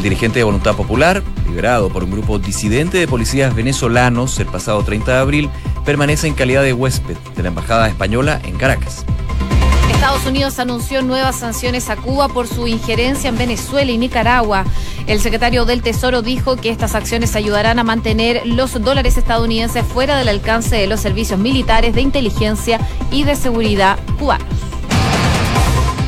El 0.00 0.04
dirigente 0.04 0.38
de 0.38 0.44
Voluntad 0.44 0.76
Popular, 0.76 1.22
liberado 1.46 1.90
por 1.90 2.04
un 2.04 2.10
grupo 2.10 2.38
disidente 2.38 2.96
de 2.96 3.06
policías 3.06 3.54
venezolanos 3.54 4.40
el 4.40 4.46
pasado 4.46 4.82
30 4.82 5.12
de 5.12 5.18
abril, 5.18 5.50
permanece 5.84 6.26
en 6.26 6.32
calidad 6.32 6.62
de 6.62 6.72
huésped 6.72 7.18
de 7.36 7.42
la 7.42 7.48
Embajada 7.48 7.86
Española 7.86 8.40
en 8.44 8.56
Caracas. 8.56 9.04
Estados 9.92 10.24
Unidos 10.24 10.58
anunció 10.58 11.02
nuevas 11.02 11.36
sanciones 11.36 11.90
a 11.90 11.96
Cuba 11.96 12.28
por 12.28 12.46
su 12.46 12.66
injerencia 12.66 13.28
en 13.28 13.36
Venezuela 13.36 13.92
y 13.92 13.98
Nicaragua. 13.98 14.64
El 15.06 15.20
secretario 15.20 15.66
del 15.66 15.82
Tesoro 15.82 16.22
dijo 16.22 16.56
que 16.56 16.70
estas 16.70 16.94
acciones 16.94 17.36
ayudarán 17.36 17.78
a 17.78 17.84
mantener 17.84 18.40
los 18.46 18.82
dólares 18.82 19.18
estadounidenses 19.18 19.84
fuera 19.84 20.16
del 20.16 20.28
alcance 20.28 20.76
de 20.76 20.86
los 20.86 21.00
servicios 21.00 21.38
militares 21.38 21.94
de 21.94 22.00
inteligencia 22.00 22.80
y 23.10 23.24
de 23.24 23.36
seguridad 23.36 23.98
cubanos. 24.18 24.69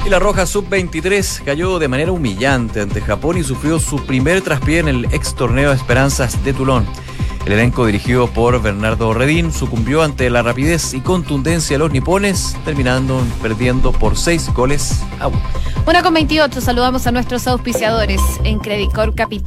Y 0.04 0.08
la 0.08 0.18
Roja 0.18 0.46
Sub-23 0.46 1.44
cayó 1.44 1.78
de 1.78 1.86
manera 1.86 2.10
humillante 2.10 2.80
ante 2.80 3.00
Japón 3.00 3.38
y 3.38 3.44
sufrió 3.44 3.78
su 3.78 4.04
primer 4.04 4.42
traspié 4.42 4.80
en 4.80 4.88
el 4.88 5.04
ex 5.06 5.34
torneo 5.34 5.70
de 5.70 5.76
Esperanzas 5.76 6.42
de 6.44 6.52
Toulon. 6.52 6.84
El 7.46 7.52
elenco 7.52 7.86
dirigido 7.86 8.26
por 8.28 8.60
Bernardo 8.60 9.14
Redín 9.14 9.52
sucumbió 9.52 10.02
ante 10.02 10.30
la 10.30 10.42
rapidez 10.42 10.94
y 10.94 11.00
contundencia 11.00 11.74
de 11.74 11.78
los 11.78 11.92
nipones, 11.92 12.56
terminando 12.64 13.22
perdiendo 13.40 13.92
por 13.92 14.16
seis 14.16 14.52
goles 14.52 15.02
a 15.20 15.28
uno. 15.28 15.40
Una 15.84 16.02
con 16.02 16.14
28, 16.14 16.60
saludamos 16.60 17.08
a 17.08 17.12
nuestros 17.12 17.48
auspiciadores 17.48 18.20
en 18.44 18.60
Credit 18.60 18.92
Corp 18.92 19.16
Capital. 19.16 19.40